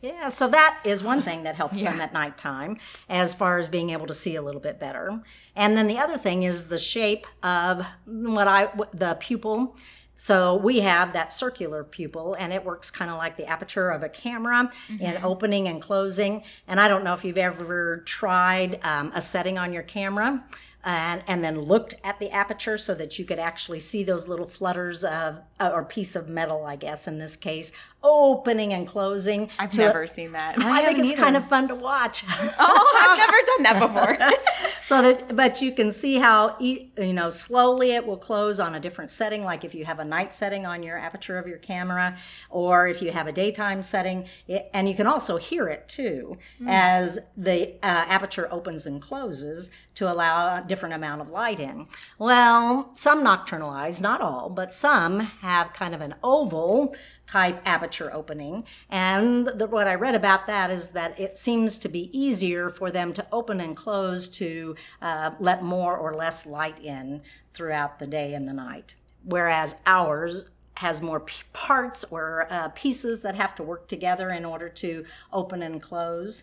Yeah, 0.00 0.28
so 0.28 0.48
that 0.48 0.80
is 0.84 1.02
one 1.02 1.22
thing 1.22 1.44
that 1.44 1.54
helps 1.54 1.82
them 1.82 1.98
at 1.98 2.12
nighttime 2.12 2.76
as 3.08 3.32
far 3.32 3.58
as 3.58 3.70
being 3.70 3.88
able 3.88 4.06
to 4.06 4.12
see 4.12 4.34
a 4.34 4.42
little 4.42 4.60
bit 4.60 4.78
better. 4.78 5.22
And 5.56 5.78
then 5.78 5.86
the 5.86 5.96
other 5.96 6.18
thing 6.18 6.42
is 6.42 6.68
the 6.68 6.78
shape 6.78 7.26
of 7.42 7.86
what 8.04 8.46
I 8.46 8.68
the 8.92 9.16
pupil. 9.18 9.78
So 10.16 10.54
we 10.54 10.80
have 10.80 11.12
that 11.12 11.32
circular 11.32 11.84
pupil 11.84 12.34
and 12.34 12.52
it 12.52 12.64
works 12.64 12.90
kind 12.90 13.10
of 13.10 13.18
like 13.18 13.36
the 13.36 13.46
aperture 13.46 13.90
of 13.90 14.02
a 14.02 14.08
camera 14.08 14.70
in 15.00 15.18
opening 15.22 15.68
and 15.68 15.82
closing. 15.82 16.44
And 16.68 16.80
I 16.80 16.88
don't 16.88 17.04
know 17.04 17.14
if 17.14 17.24
you've 17.24 17.38
ever 17.38 17.98
tried 18.06 18.84
um, 18.84 19.12
a 19.14 19.20
setting 19.20 19.58
on 19.58 19.72
your 19.72 19.82
camera 19.82 20.44
and, 20.84 21.24
and 21.26 21.42
then 21.42 21.60
looked 21.60 21.94
at 22.04 22.18
the 22.18 22.30
aperture 22.30 22.76
so 22.76 22.94
that 22.94 23.18
you 23.18 23.24
could 23.24 23.38
actually 23.38 23.80
see 23.80 24.04
those 24.04 24.28
little 24.28 24.46
flutters 24.46 25.02
of 25.02 25.40
uh, 25.58 25.70
or 25.72 25.84
piece 25.84 26.14
of 26.14 26.28
metal, 26.28 26.64
I 26.64 26.76
guess 26.76 27.08
in 27.08 27.18
this 27.18 27.36
case, 27.36 27.72
opening 28.04 28.72
and 28.72 28.86
closing. 28.86 29.50
I've 29.58 29.72
to- 29.72 29.78
never 29.78 30.06
seen 30.06 30.32
that. 30.32 30.62
I 30.62 30.84
think 30.84 30.98
it's 30.98 31.18
kind 31.18 31.36
of 31.36 31.48
fun 31.48 31.66
to 31.68 31.74
watch. 31.74 32.22
oh, 32.30 33.00
I've 33.02 33.18
never 33.18 33.36
done 33.46 33.62
that 33.64 33.80
before. 33.80 34.38
so 34.84 35.02
that, 35.02 35.34
but 35.34 35.60
you 35.60 35.72
can 35.72 35.90
see 35.90 36.16
how 36.16 36.56
e- 36.60 36.90
you 36.98 37.12
know 37.12 37.30
slowly 37.30 37.92
it 37.92 38.06
will 38.06 38.18
close 38.18 38.60
on 38.60 38.74
a 38.74 38.80
different 38.80 39.10
setting. 39.10 39.44
Like 39.44 39.64
if 39.64 39.74
you 39.74 39.84
have 39.86 39.98
a 39.98 40.04
night 40.04 40.32
setting 40.32 40.66
on 40.66 40.82
your 40.82 40.98
aperture 40.98 41.38
of 41.38 41.48
your 41.48 41.58
camera, 41.58 42.16
or 42.50 42.86
if 42.86 43.02
you 43.02 43.10
have 43.10 43.26
a 43.26 43.32
daytime 43.32 43.82
setting, 43.82 44.26
it, 44.46 44.70
and 44.74 44.88
you 44.88 44.94
can 44.94 45.06
also 45.06 45.38
hear 45.38 45.68
it 45.68 45.88
too 45.88 46.36
as 46.68 47.18
the 47.36 47.70
uh, 47.82 48.04
aperture 48.08 48.48
opens 48.52 48.86
and 48.86 49.00
closes 49.00 49.70
to 49.94 50.10
allow 50.10 50.58
a 50.58 50.64
different 50.66 50.94
amount 50.94 51.20
of 51.20 51.28
light 51.30 51.60
in. 51.60 51.86
Well, 52.18 52.90
some 52.94 53.22
nocturnal 53.22 53.70
eyes, 53.70 54.00
not 54.00 54.20
all, 54.20 54.50
but 54.50 54.72
some 54.72 55.20
have 55.20 55.72
kind 55.72 55.94
of 55.94 56.00
an 56.00 56.14
oval 56.22 56.94
type 57.26 57.60
aperture 57.64 58.12
opening. 58.12 58.64
And 58.90 59.46
the, 59.46 59.66
what 59.66 59.88
I 59.88 59.94
read 59.94 60.14
about 60.14 60.46
that 60.46 60.70
is 60.70 60.90
that 60.90 61.18
it 61.18 61.38
seems 61.38 61.78
to 61.78 61.88
be 61.88 62.16
easier 62.16 62.70
for 62.70 62.90
them 62.90 63.12
to 63.14 63.26
open 63.32 63.60
and 63.60 63.76
close 63.76 64.28
to 64.28 64.76
uh, 65.00 65.32
let 65.40 65.62
more 65.62 65.96
or 65.96 66.14
less 66.14 66.46
light 66.46 66.78
in 66.82 67.22
throughout 67.52 67.98
the 67.98 68.06
day 68.06 68.34
and 68.34 68.46
the 68.48 68.52
night. 68.52 68.94
Whereas 69.24 69.76
ours 69.86 70.50
has 70.78 71.00
more 71.00 71.20
p- 71.20 71.42
parts 71.52 72.04
or 72.10 72.46
uh, 72.50 72.68
pieces 72.74 73.22
that 73.22 73.36
have 73.36 73.54
to 73.54 73.62
work 73.62 73.88
together 73.88 74.30
in 74.30 74.44
order 74.44 74.68
to 74.68 75.04
open 75.32 75.62
and 75.62 75.80
close. 75.80 76.42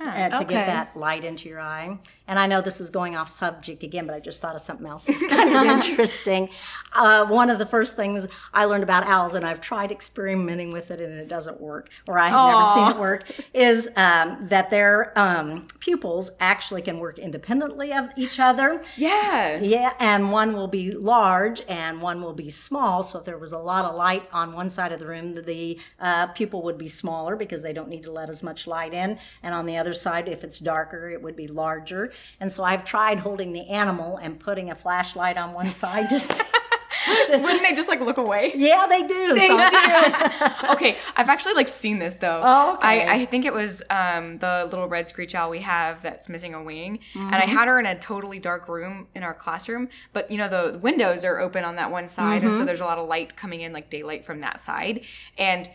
Uh, 0.00 0.28
to 0.30 0.34
okay. 0.36 0.44
get 0.44 0.66
that 0.66 0.96
light 0.96 1.24
into 1.24 1.48
your 1.48 1.60
eye. 1.60 1.98
And 2.26 2.38
I 2.38 2.46
know 2.46 2.60
this 2.60 2.80
is 2.80 2.90
going 2.90 3.16
off 3.16 3.28
subject 3.28 3.82
again, 3.82 4.06
but 4.06 4.14
I 4.14 4.20
just 4.20 4.40
thought 4.40 4.54
of 4.54 4.60
something 4.60 4.86
else 4.86 5.06
that's 5.06 5.26
kind 5.26 5.56
of 5.56 5.66
interesting. 5.84 6.48
Uh, 6.92 7.26
one 7.26 7.50
of 7.50 7.58
the 7.58 7.66
first 7.66 7.96
things 7.96 8.28
I 8.54 8.66
learned 8.66 8.84
about 8.84 9.04
owls, 9.04 9.34
and 9.34 9.44
I've 9.44 9.60
tried 9.60 9.90
experimenting 9.90 10.70
with 10.70 10.92
it 10.92 11.00
and 11.00 11.12
it 11.18 11.28
doesn't 11.28 11.60
work, 11.60 11.90
or 12.06 12.20
I 12.20 12.28
have 12.28 12.52
never 12.52 12.64
seen 12.72 12.96
it 12.96 13.00
work, 13.00 13.28
is 13.52 13.88
um, 13.96 14.46
that 14.48 14.70
their 14.70 15.18
um, 15.18 15.66
pupils 15.80 16.30
actually 16.38 16.82
can 16.82 17.00
work 17.00 17.18
independently 17.18 17.92
of 17.92 18.10
each 18.16 18.38
other. 18.38 18.80
yes. 18.96 19.62
Yeah, 19.62 19.94
and 19.98 20.30
one 20.30 20.52
will 20.52 20.68
be 20.68 20.92
large 20.92 21.62
and 21.68 22.00
one 22.00 22.22
will 22.22 22.32
be 22.32 22.48
small. 22.48 23.02
So 23.02 23.18
if 23.18 23.24
there 23.24 23.38
was 23.38 23.52
a 23.52 23.58
lot 23.58 23.84
of 23.84 23.96
light 23.96 24.28
on 24.32 24.52
one 24.52 24.70
side 24.70 24.92
of 24.92 25.00
the 25.00 25.06
room, 25.06 25.34
the 25.34 25.80
uh, 25.98 26.28
pupil 26.28 26.62
would 26.62 26.78
be 26.78 26.86
smaller 26.86 27.34
because 27.34 27.64
they 27.64 27.72
don't 27.72 27.88
need 27.88 28.04
to 28.04 28.12
let 28.12 28.28
as 28.28 28.44
much 28.44 28.68
light 28.68 28.94
in. 28.94 29.18
And 29.42 29.52
on 29.52 29.66
the 29.66 29.76
other 29.80 29.94
side, 29.94 30.28
if 30.28 30.44
it's 30.44 30.58
darker, 30.60 31.08
it 31.10 31.20
would 31.22 31.34
be 31.36 31.48
larger. 31.48 32.12
And 32.38 32.52
so 32.52 32.62
I've 32.62 32.84
tried 32.84 33.18
holding 33.20 33.52
the 33.52 33.68
animal 33.68 34.16
and 34.18 34.38
putting 34.38 34.70
a 34.70 34.74
flashlight 34.74 35.36
on 35.36 35.52
one 35.52 35.68
side. 35.68 36.08
Just, 36.10 36.42
just 37.28 37.42
Wouldn't 37.44 37.62
they 37.62 37.74
just 37.74 37.88
like 37.88 38.00
look 38.00 38.18
away? 38.18 38.52
yeah, 38.56 38.86
they 38.86 39.02
do. 39.02 39.38
so, 39.38 39.54
okay, 40.72 40.98
I've 41.16 41.28
actually 41.30 41.54
like 41.54 41.68
seen 41.68 41.98
this 41.98 42.16
though. 42.16 42.42
Oh, 42.44 42.74
okay. 42.74 43.06
I, 43.06 43.14
I 43.20 43.24
think 43.24 43.46
it 43.46 43.54
was 43.54 43.82
um, 43.88 44.36
the 44.36 44.66
little 44.70 44.86
red 44.86 45.08
screech 45.08 45.34
owl 45.34 45.48
we 45.50 45.60
have 45.60 46.02
that's 46.02 46.28
missing 46.28 46.52
a 46.52 46.62
wing, 46.62 46.98
and 47.14 47.34
I 47.34 47.40
Mm-hmm. 47.42 47.56
had 47.56 47.68
her 47.68 47.80
in 47.80 47.86
a 47.86 47.98
totally 47.98 48.38
dark 48.38 48.68
room 48.68 49.06
in 49.14 49.22
our 49.22 49.32
classroom. 49.32 49.88
But 50.12 50.30
you 50.30 50.36
know 50.36 50.48
the 50.48 50.78
windows 50.78 51.24
are 51.24 51.40
open 51.40 51.64
on 51.64 51.76
that 51.76 51.90
one 51.90 52.06
side, 52.06 52.42
Mm-hmm. 52.42 52.50
and 52.50 52.58
so 52.58 52.64
there's 52.66 52.82
a 52.82 52.84
lot 52.84 52.98
of 52.98 53.08
light 53.08 53.34
coming 53.34 53.62
in, 53.62 53.72
like 53.72 53.88
daylight 53.88 54.24
from 54.26 54.40
that 54.40 54.60
side, 54.60 55.02
and. 55.38 55.70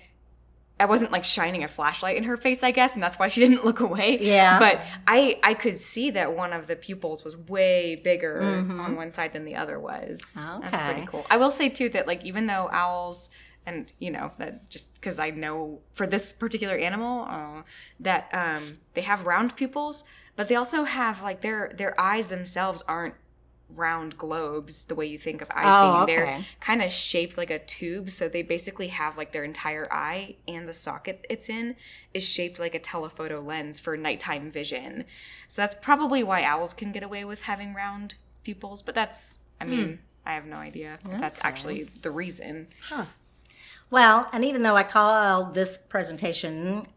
I 0.79 0.85
wasn't 0.85 1.11
like 1.11 1.23
shining 1.23 1.63
a 1.63 1.67
flashlight 1.69 2.17
in 2.17 2.25
her 2.25 2.35
face, 2.35 2.61
I 2.63 2.71
guess, 2.71 2.95
and 2.95 3.01
that's 3.03 3.17
why 3.17 3.29
she 3.29 3.39
didn't 3.45 3.63
look 3.63 3.79
away. 3.79 4.17
Yeah. 4.19 4.59
But 4.59 4.81
I 5.07 5.39
I 5.43 5.53
could 5.53 5.77
see 5.77 6.09
that 6.11 6.35
one 6.35 6.51
of 6.53 6.67
the 6.67 6.75
pupils 6.75 7.23
was 7.23 7.37
way 7.37 7.95
bigger 8.03 8.41
Mm-hmm. 8.41 8.79
on 8.79 8.95
one 8.95 9.11
side 9.11 9.33
than 9.33 9.45
the 9.45 9.55
other 9.55 9.79
was. 9.79 10.31
Okay. 10.37 10.59
That's 10.69 10.79
pretty 10.93 11.07
cool. 11.07 11.25
I 11.29 11.37
will 11.37 11.51
say 11.51 11.69
too 11.69 11.89
that 11.89 12.07
like 12.07 12.25
even 12.25 12.47
though 12.47 12.69
owls 12.71 13.29
and 13.65 13.91
you 13.99 14.11
know 14.11 14.31
that 14.37 14.69
just 14.69 14.93
because 14.95 15.17
I 15.17 15.29
know 15.31 15.79
for 15.93 16.05
this 16.05 16.33
particular 16.33 16.75
animal 16.77 17.25
uh, 17.29 17.61
that 17.99 18.29
um, 18.33 18.79
they 18.95 19.01
have 19.01 19.25
round 19.25 19.55
pupils, 19.55 20.03
but 20.35 20.47
they 20.49 20.55
also 20.55 20.83
have 20.83 21.21
like 21.23 21.41
their 21.41 21.71
their 21.75 21.99
eyes 21.99 22.27
themselves 22.27 22.83
aren't 22.87 23.15
round 23.69 24.17
globes 24.17 24.85
the 24.85 24.95
way 24.95 25.05
you 25.05 25.17
think 25.17 25.41
of 25.41 25.49
eyes 25.51 25.65
Oh, 25.67 26.05
being. 26.05 26.19
okay. 26.19 26.25
They're 26.33 26.45
kind 26.59 26.81
of 26.81 26.91
shaped 26.91 27.37
like 27.37 27.49
a 27.49 27.59
tube, 27.59 28.09
so 28.09 28.27
they 28.27 28.41
basically 28.41 28.89
have 28.89 29.17
like 29.17 29.31
their 29.31 29.43
entire 29.43 29.91
eye 29.91 30.35
and 30.47 30.67
the 30.67 30.73
socket 30.73 31.25
it's 31.29 31.49
in 31.49 31.75
is 32.13 32.27
shaped 32.27 32.59
like 32.59 32.75
a 32.75 32.79
telephoto 32.79 33.41
lens 33.41 33.79
for 33.79 33.97
nighttime 33.97 34.49
vision. 34.49 35.05
So 35.47 35.61
that's 35.61 35.75
probably 35.81 36.23
why 36.23 36.43
owls 36.43 36.73
can 36.73 36.91
get 36.91 37.03
away 37.03 37.25
with 37.25 37.43
having 37.43 37.73
round 37.73 38.15
pupils, 38.43 38.81
but 38.81 38.95
that's 38.95 39.39
I 39.59 39.65
hmm. 39.65 39.71
mean. 39.71 39.99
I 40.25 40.33
have 40.33 40.45
no 40.45 40.57
idea 40.57 40.97
if 41.05 41.19
that's 41.19 41.37
actually 41.43 41.87
the 42.01 42.09
reason. 42.09 42.67
Well, 43.91 44.27
and 44.33 44.43
even 44.43 44.63
though 44.63 44.75
I 44.75 44.81
call 44.81 45.45
this 45.45 45.77
presentation 45.77 46.87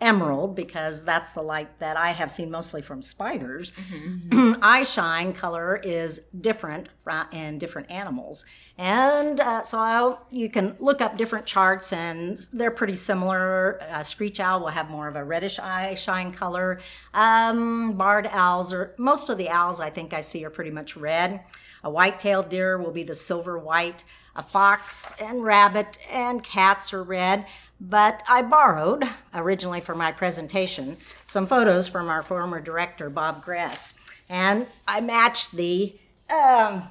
emerald 0.00 0.54
because 0.54 1.04
that's 1.04 1.32
the 1.32 1.42
light 1.42 1.78
that 1.80 1.96
I 1.96 2.10
have 2.10 2.30
seen 2.30 2.50
mostly 2.50 2.82
from 2.82 3.02
spiders, 3.02 3.72
eye 4.32 4.84
shine 4.84 5.32
color 5.32 5.76
is 5.76 6.28
different 6.40 6.88
in 7.32 7.58
different 7.58 7.90
animals. 7.90 8.44
And 8.76 9.40
uh, 9.40 9.64
so 9.64 9.78
I'll, 9.78 10.26
you 10.30 10.48
can 10.48 10.76
look 10.78 11.00
up 11.00 11.16
different 11.16 11.46
charts 11.46 11.92
and 11.92 12.38
they're 12.52 12.70
pretty 12.70 12.94
similar. 12.94 13.82
Uh, 13.82 14.02
screech 14.04 14.38
owl 14.38 14.60
will 14.60 14.68
have 14.68 14.88
more 14.88 15.08
of 15.08 15.16
a 15.16 15.24
reddish 15.24 15.58
eye 15.58 15.94
shine 15.94 16.32
color. 16.32 16.80
Um, 17.12 17.94
barred 17.94 18.28
owls 18.28 18.72
are, 18.72 18.94
most 18.98 19.30
of 19.30 19.38
the 19.38 19.48
owls 19.48 19.80
I 19.80 19.90
think 19.90 20.12
I 20.12 20.20
see 20.20 20.44
are 20.44 20.50
pretty 20.50 20.70
much 20.70 20.96
red. 20.96 21.40
A 21.82 21.90
white-tailed 21.90 22.48
deer 22.48 22.78
will 22.78 22.90
be 22.90 23.02
the 23.02 23.14
silver 23.14 23.58
white. 23.58 24.04
A 24.38 24.42
fox 24.42 25.12
and 25.20 25.42
rabbit 25.42 25.98
and 26.08 26.44
cats 26.44 26.92
are 26.92 27.02
red. 27.02 27.44
But 27.80 28.22
I 28.28 28.42
borrowed, 28.42 29.04
originally 29.34 29.80
for 29.80 29.96
my 29.96 30.12
presentation, 30.12 30.96
some 31.24 31.46
photos 31.46 31.88
from 31.88 32.08
our 32.08 32.22
former 32.22 32.60
director, 32.60 33.10
Bob 33.10 33.44
Gress. 33.44 33.94
And 34.28 34.66
I 34.86 35.00
matched 35.00 35.52
the 35.52 35.98
um, 36.30 36.84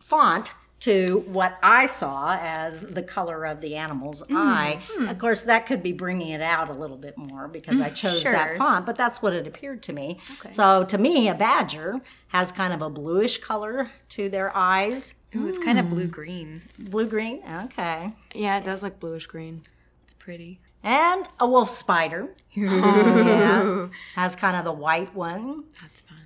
font 0.00 0.54
to 0.80 1.24
what 1.28 1.58
I 1.62 1.86
saw 1.86 2.38
as 2.38 2.82
the 2.82 3.02
color 3.02 3.46
of 3.46 3.62
the 3.62 3.74
animal's 3.76 4.20
hmm, 4.22 4.36
eye. 4.36 4.80
Hmm. 4.92 5.08
Of 5.08 5.18
course, 5.18 5.44
that 5.44 5.64
could 5.64 5.82
be 5.82 5.92
bringing 5.92 6.28
it 6.28 6.42
out 6.42 6.68
a 6.68 6.74
little 6.74 6.98
bit 6.98 7.16
more 7.16 7.48
because 7.48 7.78
hmm, 7.78 7.84
I 7.84 7.88
chose 7.88 8.22
that 8.24 8.58
font, 8.58 8.84
but 8.84 8.96
that's 8.96 9.22
what 9.22 9.32
it 9.32 9.46
appeared 9.46 9.82
to 9.84 9.94
me. 9.94 10.18
So 10.50 10.84
to 10.84 10.98
me, 10.98 11.28
a 11.28 11.34
badger 11.34 12.02
has 12.28 12.52
kind 12.52 12.74
of 12.74 12.82
a 12.82 12.90
bluish 12.90 13.38
color 13.38 13.92
to 14.10 14.28
their 14.28 14.54
eyes. 14.54 15.14
Ooh, 15.36 15.48
it's 15.48 15.58
kind 15.58 15.78
of 15.78 15.86
hmm. 15.86 15.94
blue 15.94 16.06
green. 16.06 16.62
Blue 16.78 17.06
green, 17.06 17.42
okay. 17.64 18.12
Yeah, 18.34 18.58
it 18.58 18.64
does 18.64 18.82
look 18.82 19.00
bluish 19.00 19.26
green. 19.26 19.62
It's 20.04 20.14
pretty. 20.14 20.60
And 20.82 21.26
a 21.40 21.48
wolf 21.48 21.70
spider. 21.70 22.34
yeah. 22.54 23.88
Has 24.14 24.36
kind 24.36 24.56
of 24.56 24.64
the 24.64 24.72
white 24.72 25.14
one. 25.14 25.64
That's 25.80 26.02
fun. 26.02 26.18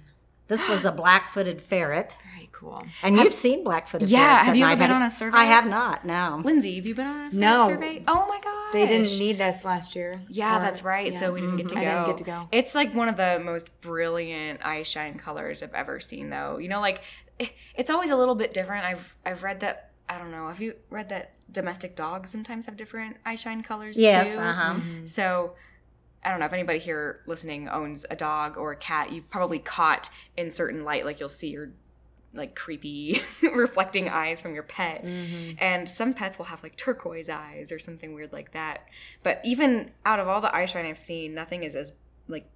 This 0.48 0.68
was 0.68 0.84
a 0.84 0.92
black-footed 0.92 1.60
ferret, 1.60 2.14
Very 2.34 2.47
cool. 2.58 2.82
and 3.02 3.16
you've 3.16 3.32
seen 3.34 3.62
black-footed 3.62 4.08
Yeah, 4.08 4.42
have 4.44 4.56
you 4.56 4.64
ever 4.64 4.76
been 4.76 4.90
on 4.90 5.02
a 5.02 5.10
survey? 5.10 5.36
I 5.36 5.44
have 5.44 5.66
not. 5.66 6.04
No. 6.04 6.40
Lindsay, 6.44 6.76
have 6.76 6.86
you 6.86 6.94
been 6.94 7.06
on 7.06 7.30
a 7.30 7.34
No. 7.34 7.66
survey? 7.66 8.02
Oh 8.08 8.26
my 8.28 8.40
god. 8.42 8.72
They 8.72 8.86
didn't 8.86 9.18
need 9.18 9.40
us 9.40 9.64
last 9.64 9.94
year. 9.96 10.20
Yeah, 10.28 10.56
Or- 10.58 10.60
that's 10.60 10.82
right. 10.82 11.12
yeah. 11.12 11.18
So 11.18 11.32
we 11.32 11.40
didn't 11.40 11.56
get 11.56 11.68
to 11.68 11.74
go. 11.76 11.80
I 11.80 11.84
didn't 11.84 12.06
get 12.06 12.16
to 12.18 12.24
go. 12.24 12.48
It's 12.52 12.74
like 12.74 12.94
one 12.94 13.08
of 13.08 13.16
the 13.16 13.40
most 13.44 13.80
brilliant 13.80 14.60
eye 14.64 14.82
shine 14.82 15.18
colors 15.18 15.62
I've 15.62 15.74
ever 15.74 16.00
seen, 16.00 16.30
though. 16.30 16.58
You 16.58 16.68
know, 16.68 16.80
like 16.80 17.02
it's 17.76 17.90
always 17.90 18.10
a 18.10 18.16
little 18.16 18.34
bit 18.34 18.52
different. 18.52 18.84
I've 18.84 19.16
I've 19.24 19.42
read 19.42 19.60
that. 19.60 19.90
I 20.08 20.18
don't 20.18 20.30
know. 20.30 20.48
Have 20.48 20.60
you 20.60 20.74
read 20.90 21.08
that 21.10 21.34
domestic 21.52 21.94
dogs 21.94 22.30
sometimes 22.30 22.66
have 22.66 22.76
different 22.76 23.16
eye 23.24 23.34
shine 23.36 23.62
colors 23.62 23.98
Yes. 23.98 24.34
too? 24.36 24.40
Uh 24.42 24.52
huh. 24.52 24.74
So 25.04 25.54
I 26.24 26.30
don't 26.30 26.40
know 26.40 26.46
if 26.46 26.52
anybody 26.52 26.78
here 26.78 27.20
listening 27.26 27.68
owns 27.68 28.04
a 28.10 28.16
dog 28.16 28.56
or 28.58 28.72
a 28.72 28.76
cat. 28.76 29.12
You've 29.12 29.30
probably 29.30 29.58
caught 29.60 30.10
in 30.36 30.50
certain 30.50 30.82
light, 30.84 31.04
like 31.04 31.20
you'll 31.20 31.28
see 31.28 31.48
your 31.50 31.70
like 32.34 32.54
creepy 32.54 33.22
reflecting 33.42 34.08
eyes 34.08 34.40
from 34.40 34.54
your 34.54 34.62
pet. 34.62 35.04
Mm-hmm. 35.04 35.52
And 35.58 35.88
some 35.88 36.12
pets 36.12 36.38
will 36.38 36.46
have 36.46 36.62
like 36.62 36.76
turquoise 36.76 37.28
eyes 37.28 37.72
or 37.72 37.78
something 37.78 38.14
weird 38.14 38.32
like 38.32 38.52
that. 38.52 38.86
But 39.22 39.40
even 39.44 39.92
out 40.04 40.20
of 40.20 40.28
all 40.28 40.40
the 40.40 40.54
eye 40.54 40.66
shine 40.66 40.86
I've 40.86 40.98
seen, 40.98 41.34
nothing 41.34 41.62
is 41.62 41.74
as 41.74 41.92
like 42.28 42.48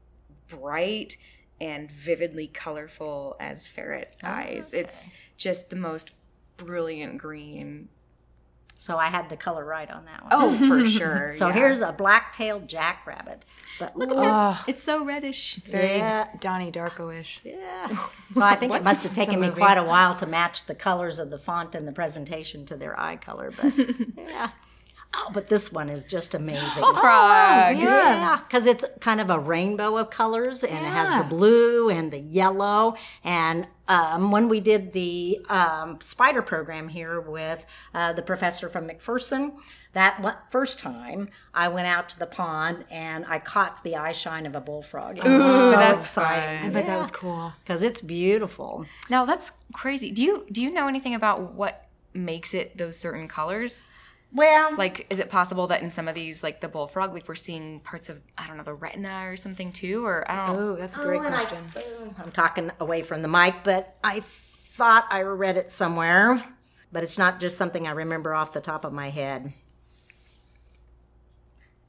bright 0.48 1.16
and 1.60 1.90
vividly 1.90 2.48
colorful 2.48 3.36
as 3.40 3.66
ferret 3.66 4.16
ah, 4.22 4.38
eyes. 4.38 4.72
It's 4.74 5.08
just 5.36 5.70
the 5.70 5.76
most 5.76 6.10
brilliant 6.56 7.18
green. 7.18 7.88
So 8.82 8.98
I 8.98 9.06
had 9.06 9.28
the 9.28 9.36
color 9.36 9.64
right 9.64 9.88
on 9.88 10.06
that 10.06 10.22
one. 10.24 10.32
Oh, 10.32 10.66
for 10.66 10.84
sure. 10.88 11.32
So 11.32 11.46
yeah. 11.46 11.54
here's 11.54 11.82
a 11.82 11.92
black-tailed 11.92 12.66
jackrabbit. 12.68 13.46
But 13.78 13.94
look 13.96 14.10
at 14.10 14.16
Oh, 14.16 14.64
it's 14.66 14.82
so 14.82 15.04
reddish. 15.04 15.56
it's 15.56 15.70
very 15.70 15.98
Yeah. 15.98 16.26
Donnie 16.40 16.72
Darko-ish. 16.72 17.42
Yeah. 17.44 17.96
So 18.34 18.42
I 18.42 18.56
think 18.56 18.72
it 18.74 18.82
must 18.82 19.04
have 19.04 19.12
taken 19.12 19.38
me 19.38 19.50
quite 19.50 19.78
a 19.78 19.84
while 19.84 20.16
to 20.16 20.26
match 20.26 20.64
the 20.64 20.74
colors 20.74 21.20
of 21.20 21.30
the 21.30 21.38
font 21.38 21.76
and 21.76 21.86
the 21.86 21.92
presentation 21.92 22.66
to 22.66 22.76
their 22.76 22.98
eye 22.98 23.16
color, 23.16 23.52
but 23.52 23.72
yeah. 24.16 24.50
Oh, 25.14 25.30
but 25.34 25.48
this 25.48 25.70
one 25.70 25.90
is 25.90 26.04
just 26.06 26.34
amazing. 26.34 26.82
Frog. 26.82 27.76
Yeah, 27.78 28.40
because 28.48 28.66
it's 28.66 28.84
kind 29.00 29.20
of 29.20 29.28
a 29.28 29.38
rainbow 29.38 29.98
of 29.98 30.08
colors, 30.08 30.64
and 30.64 30.86
it 30.86 30.88
has 30.88 31.22
the 31.22 31.28
blue 31.28 31.90
and 31.90 32.10
the 32.10 32.18
yellow. 32.18 32.96
And 33.22 33.66
um, 33.88 34.30
when 34.30 34.48
we 34.48 34.60
did 34.60 34.92
the 34.92 35.38
um, 35.50 35.98
spider 36.00 36.40
program 36.40 36.88
here 36.88 37.20
with 37.20 37.66
uh, 37.92 38.14
the 38.14 38.22
professor 38.22 38.70
from 38.70 38.88
McPherson, 38.88 39.52
that 39.92 40.46
first 40.50 40.78
time 40.78 41.28
I 41.52 41.68
went 41.68 41.88
out 41.88 42.08
to 42.10 42.18
the 42.18 42.26
pond 42.26 42.86
and 42.90 43.26
I 43.28 43.38
caught 43.38 43.84
the 43.84 43.96
eye 43.96 44.12
shine 44.12 44.46
of 44.46 44.56
a 44.56 44.60
bullfrog. 44.62 45.18
It 45.18 45.24
was 45.28 45.44
so 45.44 45.72
that's 45.72 46.04
exciting. 46.04 46.68
I 46.68 46.70
bet 46.70 46.86
that 46.86 46.98
was 46.98 47.10
cool. 47.10 47.52
because 47.62 47.82
it's 47.82 48.00
beautiful. 48.00 48.86
Now 49.10 49.26
that's 49.26 49.52
crazy. 49.74 50.10
Do 50.10 50.22
you 50.22 50.46
do 50.50 50.62
you 50.62 50.70
know 50.70 50.88
anything 50.88 51.14
about 51.14 51.52
what 51.52 51.86
makes 52.14 52.54
it 52.54 52.78
those 52.78 52.96
certain 52.96 53.28
colors? 53.28 53.86
Well, 54.34 54.74
Like, 54.76 55.06
is 55.10 55.20
it 55.20 55.28
possible 55.28 55.66
that 55.66 55.82
in 55.82 55.90
some 55.90 56.08
of 56.08 56.14
these, 56.14 56.42
like 56.42 56.60
the 56.60 56.68
bullfrog, 56.68 57.12
like 57.12 57.28
we're 57.28 57.34
seeing 57.34 57.80
parts 57.80 58.08
of 58.08 58.22
I 58.38 58.46
don't 58.46 58.56
know 58.56 58.62
the 58.62 58.74
retina 58.74 59.24
or 59.26 59.36
something 59.36 59.72
too, 59.72 60.06
or 60.06 60.30
I 60.30 60.46
don't. 60.46 60.56
Oh, 60.56 60.76
that's 60.76 60.96
a 60.96 61.00
great 61.00 61.20
Oh, 61.20 61.24
and 61.24 61.34
I- 61.34 61.44
question. 61.44 62.14
I'm 62.18 62.32
talking 62.32 62.70
away 62.80 63.02
from 63.02 63.22
the 63.22 63.28
mic, 63.28 63.56
but 63.62 63.96
I 64.02 64.20
thought 64.20 65.06
I 65.10 65.20
read 65.22 65.58
it 65.58 65.70
somewhere, 65.70 66.42
but 66.90 67.02
it's 67.02 67.18
not 67.18 67.40
just 67.40 67.58
something 67.58 67.86
I 67.86 67.90
remember 67.90 68.34
off 68.34 68.52
the 68.54 68.60
top 68.60 68.84
of 68.86 68.92
my 68.92 69.10
head. 69.10 69.52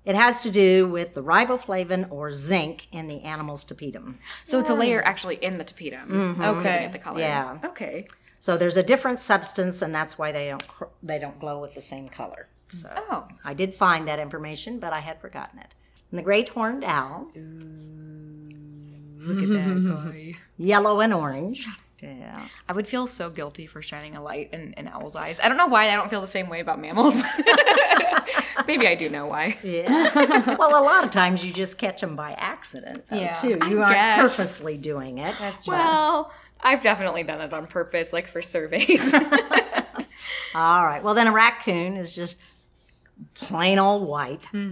It 0.06 0.16
has 0.16 0.42
to 0.42 0.52
do 0.52 0.86
with 0.86 1.14
the 1.14 1.24
riboflavin 1.24 2.12
or 2.12 2.34
zinc 2.34 2.88
in 2.92 3.08
the 3.08 3.22
animal's 3.22 3.64
tapetum. 3.64 4.20
So 4.44 4.60
it's 4.60 4.70
a 4.70 4.74
mm. 4.74 4.80
layer 4.80 5.02
actually 5.02 5.36
in 5.38 5.58
the 5.58 5.64
tapetum. 5.64 6.10
Mm-hmm. 6.10 6.42
Okay, 6.42 6.90
the 6.92 7.00
color. 7.00 7.20
Yeah. 7.20 7.58
Okay. 7.64 8.08
So 8.44 8.58
there's 8.58 8.76
a 8.76 8.84
different 8.84 9.22
substance, 9.22 9.82
and 9.82 9.96
that's 9.96 10.18
why 10.18 10.34
they 10.34 10.50
don't 10.50 10.68
cr- 10.68 10.92
they 11.02 11.18
don't 11.18 11.40
glow 11.40 11.62
with 11.62 11.76
the 11.76 11.80
same 11.82 12.10
color. 12.10 12.50
So 12.68 12.90
Oh. 13.10 13.30
I 13.46 13.54
did 13.54 13.74
find 13.74 14.06
that 14.10 14.20
information, 14.20 14.80
but 14.80 14.92
I 14.92 15.00
had 15.00 15.22
forgotten 15.22 15.60
it. 15.60 15.74
And 16.12 16.20
the 16.20 16.24
great 16.24 16.50
horned 16.50 16.84
owl, 16.84 17.28
Look 19.26 19.42
at 19.42 19.48
that 19.48 19.86
guy. 20.12 20.34
yellow 20.58 21.00
and 21.00 21.14
orange. 21.14 21.66
Yeah. 22.02 22.48
I 22.68 22.74
would 22.74 22.86
feel 22.86 23.08
so 23.08 23.30
guilty 23.30 23.66
for 23.66 23.82
shining 23.82 24.18
a 24.18 24.22
light 24.22 24.50
in 24.52 24.74
an 24.74 24.90
owl's 24.90 25.16
eyes. 25.16 25.40
I 25.42 25.48
don't 25.48 25.56
know 25.56 25.68
why 25.68 25.90
I 25.90 25.96
don't 25.96 26.10
feel 26.10 26.20
the 26.20 26.28
same 26.28 26.50
way 26.50 26.60
about 26.60 26.82
mammals. 26.82 27.24
Maybe 28.68 28.88
I 28.88 28.96
do 28.96 29.10
know 29.10 29.26
why. 29.28 29.58
Yeah. 29.64 30.10
well, 30.60 30.78
a 30.78 30.84
lot 30.84 31.06
of 31.06 31.12
times 31.12 31.46
you 31.46 31.54
just 31.54 31.78
catch 31.78 32.02
them 32.02 32.18
by 32.18 32.32
accident, 32.34 33.06
though, 33.10 33.16
Yeah, 33.20 33.34
too. 33.36 33.58
I 33.62 33.70
You 33.70 33.82
aren't 33.82 33.94
guess. 33.94 34.36
purposely 34.36 34.78
doing 34.78 35.20
it. 35.20 35.34
That's 35.40 35.66
Well, 35.66 36.34
I've 36.64 36.82
definitely 36.82 37.24
done 37.24 37.42
it 37.42 37.54
on 37.54 37.68
purpose, 37.68 38.14
like 38.14 38.28
for 38.28 38.42
surveys. 38.42 39.14
All 40.56 40.86
right. 40.86 41.02
Well, 41.04 41.14
then 41.14 41.28
a 41.28 41.32
raccoon 41.32 41.98
is 41.98 42.16
just 42.16 42.40
plain 43.34 43.80
old 43.80 44.08
white. 44.08 44.46
Hmm. 44.48 44.72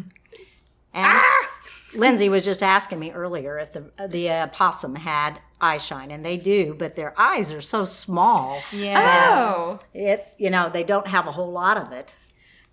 And 0.93 1.05
Ah! 1.19 1.49
Lindsay 1.93 2.29
was 2.29 2.43
just 2.43 2.63
asking 2.63 2.99
me 2.99 3.11
earlier 3.11 3.57
if 3.59 3.73
the 3.73 3.91
the 4.07 4.29
uh, 4.29 4.47
possum 4.47 4.95
had 4.95 5.41
eye 5.59 5.77
shine, 5.77 6.09
and 6.11 6.25
they 6.25 6.37
do, 6.37 6.73
but 6.77 6.95
their 6.95 7.13
eyes 7.19 7.51
are 7.51 7.61
so 7.61 7.83
small. 7.85 8.61
Yeah. 8.71 9.29
oh. 9.33 9.79
It 9.93 10.33
you 10.37 10.49
know 10.49 10.69
they 10.69 10.83
don't 10.83 11.07
have 11.07 11.27
a 11.27 11.31
whole 11.33 11.51
lot 11.51 11.77
of 11.77 11.91
it. 11.91 12.15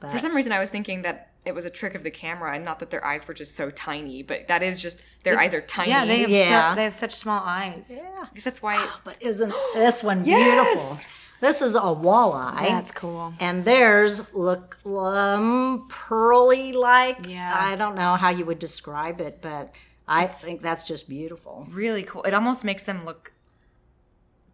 But. 0.00 0.12
For 0.12 0.18
some 0.20 0.35
reason, 0.37 0.52
I 0.52 0.61
was 0.61 0.70
thinking 0.70 1.02
that 1.02 1.27
it 1.44 1.55
was 1.55 1.64
a 1.64 1.70
trick 1.70 1.94
of 1.94 2.03
the 2.03 2.11
camera, 2.11 2.55
and 2.55 2.64
not 2.64 2.79
that 2.81 2.90
their 2.90 3.05
eyes 3.05 3.27
were 3.27 3.35
just 3.35 3.55
so 3.57 3.70
tiny. 3.70 4.22
But 4.22 4.48
that 4.48 4.62
is 4.62 4.83
just 4.83 5.01
their 5.24 5.38
eyes 5.38 5.55
are 5.55 5.61
tiny. 5.61 5.90
Yeah, 5.90 6.05
they 6.05 6.18
have 6.20 6.31
Yeah. 6.31 6.70
So, 6.72 6.77
they 6.77 6.85
have 6.85 6.92
such 6.94 7.14
small 7.14 7.42
eyes. 7.44 7.92
Yeah. 7.94 8.03
I 8.22 8.35
guess 8.35 8.44
that's 8.44 8.62
why. 8.62 8.87
But 9.05 9.16
isn't 9.20 9.53
this 9.74 10.03
one 10.03 10.24
Yes! 10.24 10.44
beautiful? 10.74 11.14
This 11.40 11.62
is 11.62 11.77
a 11.77 11.81
walleye. 11.81 12.68
That's 12.68 12.90
cool. 12.90 13.33
And 13.38 13.64
theirs 13.64 14.22
look 14.35 14.77
um, 14.85 15.87
pearly 15.88 16.72
like. 16.72 17.27
Yeah. 17.29 17.55
I 17.57 17.77
don't 17.77 17.94
know 17.94 18.16
how 18.16 18.31
you 18.31 18.44
would 18.44 18.59
describe 18.59 19.20
it, 19.20 19.38
but 19.40 19.74
I 20.09 20.27
think 20.27 20.62
that's 20.62 20.83
just 20.85 21.09
beautiful. 21.09 21.66
really 21.70 22.03
cool. 22.03 22.24
It 22.24 22.35
almost 22.35 22.64
makes 22.64 22.83
them 22.83 23.05
look 23.05 23.33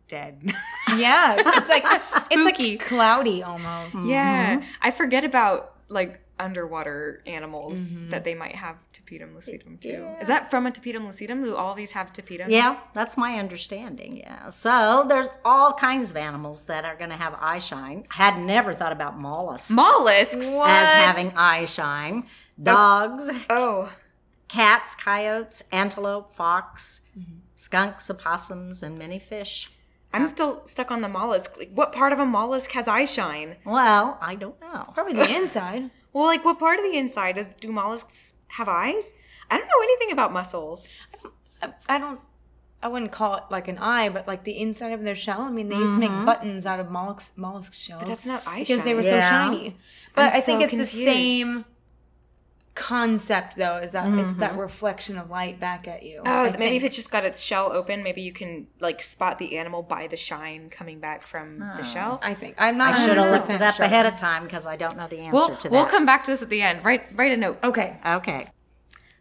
dead. 0.08 0.52
Yeah, 0.96 1.36
it's 1.58 1.68
like 1.70 1.84
it's 2.30 2.60
like 2.60 2.78
cloudy 2.80 3.42
almost. 3.42 3.96
yeah, 4.04 4.62
I 4.82 4.90
forget 4.90 5.24
about 5.24 5.72
like 5.88 6.20
underwater 6.38 7.22
animals 7.26 7.78
mm-hmm. 7.78 8.10
that 8.10 8.24
they 8.24 8.34
might 8.34 8.56
have 8.56 8.76
tapetum 8.92 9.34
lucidum 9.34 9.80
too. 9.80 10.08
Is 10.20 10.28
that 10.28 10.50
from 10.50 10.66
a 10.66 10.70
tapetum 10.70 11.06
lucidum? 11.06 11.42
Do 11.44 11.54
all 11.54 11.74
these 11.74 11.92
have 11.92 12.12
tapetum? 12.12 12.50
Yeah, 12.50 12.78
that's 12.92 13.16
my 13.16 13.38
understanding. 13.38 14.16
Yeah. 14.16 14.50
So 14.50 15.04
there's 15.08 15.30
all 15.44 15.72
kinds 15.74 16.10
of 16.10 16.16
animals 16.16 16.62
that 16.62 16.84
are 16.84 16.96
going 16.96 17.10
to 17.10 17.16
have 17.16 17.36
eye 17.40 17.60
shine. 17.60 18.06
Had 18.10 18.38
never 18.38 18.72
thought 18.72 18.92
about 18.92 19.18
mollusks 19.18 19.70
Mollusks. 19.70 20.46
as 20.46 20.88
having 20.88 21.32
eye 21.36 21.64
shine. 21.64 22.26
Dogs, 22.60 23.30
Oh, 23.50 23.92
cats, 24.48 24.94
coyotes, 24.94 25.62
antelope, 25.72 26.32
fox, 26.32 27.00
mm-hmm. 27.18 27.38
skunks, 27.56 28.10
opossums, 28.10 28.82
and 28.82 28.98
many 28.98 29.18
fish. 29.18 29.70
I'm 30.12 30.28
still 30.28 30.64
stuck 30.64 30.92
on 30.92 31.00
the 31.00 31.08
mollusk. 31.08 31.56
Like, 31.58 31.72
what 31.72 31.92
part 31.92 32.12
of 32.12 32.20
a 32.20 32.24
mollusk 32.24 32.70
has 32.72 32.86
eye 32.86 33.04
shine? 33.04 33.56
Well, 33.64 34.16
I 34.20 34.36
don't 34.36 34.60
know. 34.60 34.92
Probably 34.94 35.14
the 35.14 35.28
inside. 35.28 35.90
Well, 36.14 36.24
like, 36.24 36.44
what 36.44 36.58
part 36.58 36.78
of 36.78 36.84
the 36.84 36.96
inside 36.96 37.34
does 37.34 37.52
do 37.52 37.70
mollusks 37.70 38.34
have 38.46 38.68
eyes? 38.68 39.12
I 39.50 39.58
don't 39.58 39.66
know 39.66 39.82
anything 39.82 40.12
about 40.12 40.32
mussels. 40.32 40.98
I, 41.60 41.74
I 41.88 41.98
don't. 41.98 42.20
I 42.82 42.88
wouldn't 42.88 43.12
call 43.12 43.36
it 43.36 43.44
like 43.50 43.68
an 43.68 43.78
eye, 43.78 44.10
but 44.10 44.28
like 44.28 44.44
the 44.44 44.58
inside 44.58 44.92
of 44.92 45.02
their 45.02 45.14
shell. 45.14 45.40
I 45.40 45.50
mean, 45.50 45.70
they 45.70 45.76
used 45.76 45.94
to 45.94 45.98
make 45.98 46.10
mm-hmm. 46.10 46.26
buttons 46.26 46.66
out 46.66 46.80
of 46.80 46.90
mollusk 46.90 47.32
mollusk 47.34 47.72
shells. 47.72 48.02
But 48.02 48.08
that's 48.08 48.26
not 48.26 48.42
eye 48.46 48.60
because 48.60 48.84
they 48.84 48.94
were 48.94 49.02
shine. 49.02 49.12
so 49.12 49.20
shiny. 49.20 49.76
But 50.14 50.22
I'm 50.22 50.36
I 50.36 50.40
think 50.40 50.60
so 50.60 50.64
it's 50.66 50.92
the 50.92 51.04
same 51.04 51.64
concept, 52.74 53.56
though. 53.56 53.78
Is 53.78 53.92
that 53.92 54.06
it's 54.18 54.34
that 54.36 54.52
mm-hmm. 54.52 54.60
reflection 54.60 55.18
of 55.18 55.30
light 55.30 55.60
back 55.60 55.86
at 55.86 56.02
you? 56.02 56.22
Oh, 56.24 56.44
I 56.44 56.56
maybe 56.56 56.76
if 56.76 56.84
it's 56.84 56.96
just 56.96 57.10
got 57.10 57.24
its 57.24 57.42
shell 57.42 57.72
open, 57.72 58.02
maybe 58.02 58.22
you 58.22 58.32
can 58.32 58.66
like 58.80 59.00
spot 59.00 59.38
the 59.38 59.56
animal 59.56 59.82
by 59.82 60.06
the 60.06 60.16
shine 60.16 60.70
coming 60.70 61.00
back 61.00 61.22
from 61.22 61.58
the 61.58 61.82
shell. 61.82 62.20
I 62.22 62.34
think 62.34 62.56
I'm 62.58 62.76
not. 62.76 62.94
I 62.94 63.06
should 63.06 63.16
have 63.16 63.30
looked 63.30 63.50
it 63.50 63.62
up 63.62 63.76
sure. 63.76 63.84
ahead 63.84 64.06
of 64.06 64.16
time 64.16 64.44
because 64.44 64.66
I 64.66 64.76
don't 64.76 64.96
know 64.96 65.06
the 65.06 65.18
answer 65.18 65.32
We'll 65.32 65.56
to 65.56 65.62
that. 65.62 65.72
we'll 65.72 65.86
come 65.86 66.06
back 66.06 66.24
to 66.24 66.32
this 66.32 66.42
at 66.42 66.50
the 66.50 66.62
end. 66.62 66.84
Write 66.84 67.16
write 67.16 67.32
a 67.32 67.36
note. 67.36 67.58
Okay. 67.62 67.96
Okay. 68.04 68.48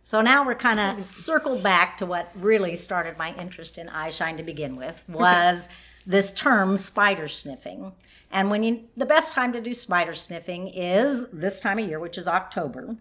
So 0.05 0.19
now 0.19 0.45
we're 0.45 0.55
kind 0.55 0.81
of 0.81 1.01
circled 1.01 1.63
back 1.63 1.97
to 1.97 2.05
what 2.05 2.29
really 2.35 2.75
started 2.75 3.17
my 3.17 3.33
interest 3.35 3.77
in 3.77 3.87
eye 3.87 4.09
shine 4.09 4.35
to 4.35 4.43
begin 4.43 4.75
with 4.75 5.01
was 5.07 5.69
this 6.05 6.31
term 6.31 6.77
spider 6.77 7.27
sniffing. 7.27 7.93
And 8.31 8.49
when 8.49 8.63
you 8.63 8.85
the 8.97 9.05
best 9.05 9.33
time 9.33 9.53
to 9.53 9.61
do 9.61 9.73
spider 9.73 10.15
sniffing 10.15 10.67
is 10.69 11.29
this 11.29 11.59
time 11.59 11.77
of 11.77 11.87
year, 11.87 11.99
which 11.99 12.17
is 12.17 12.27
October, 12.27 12.97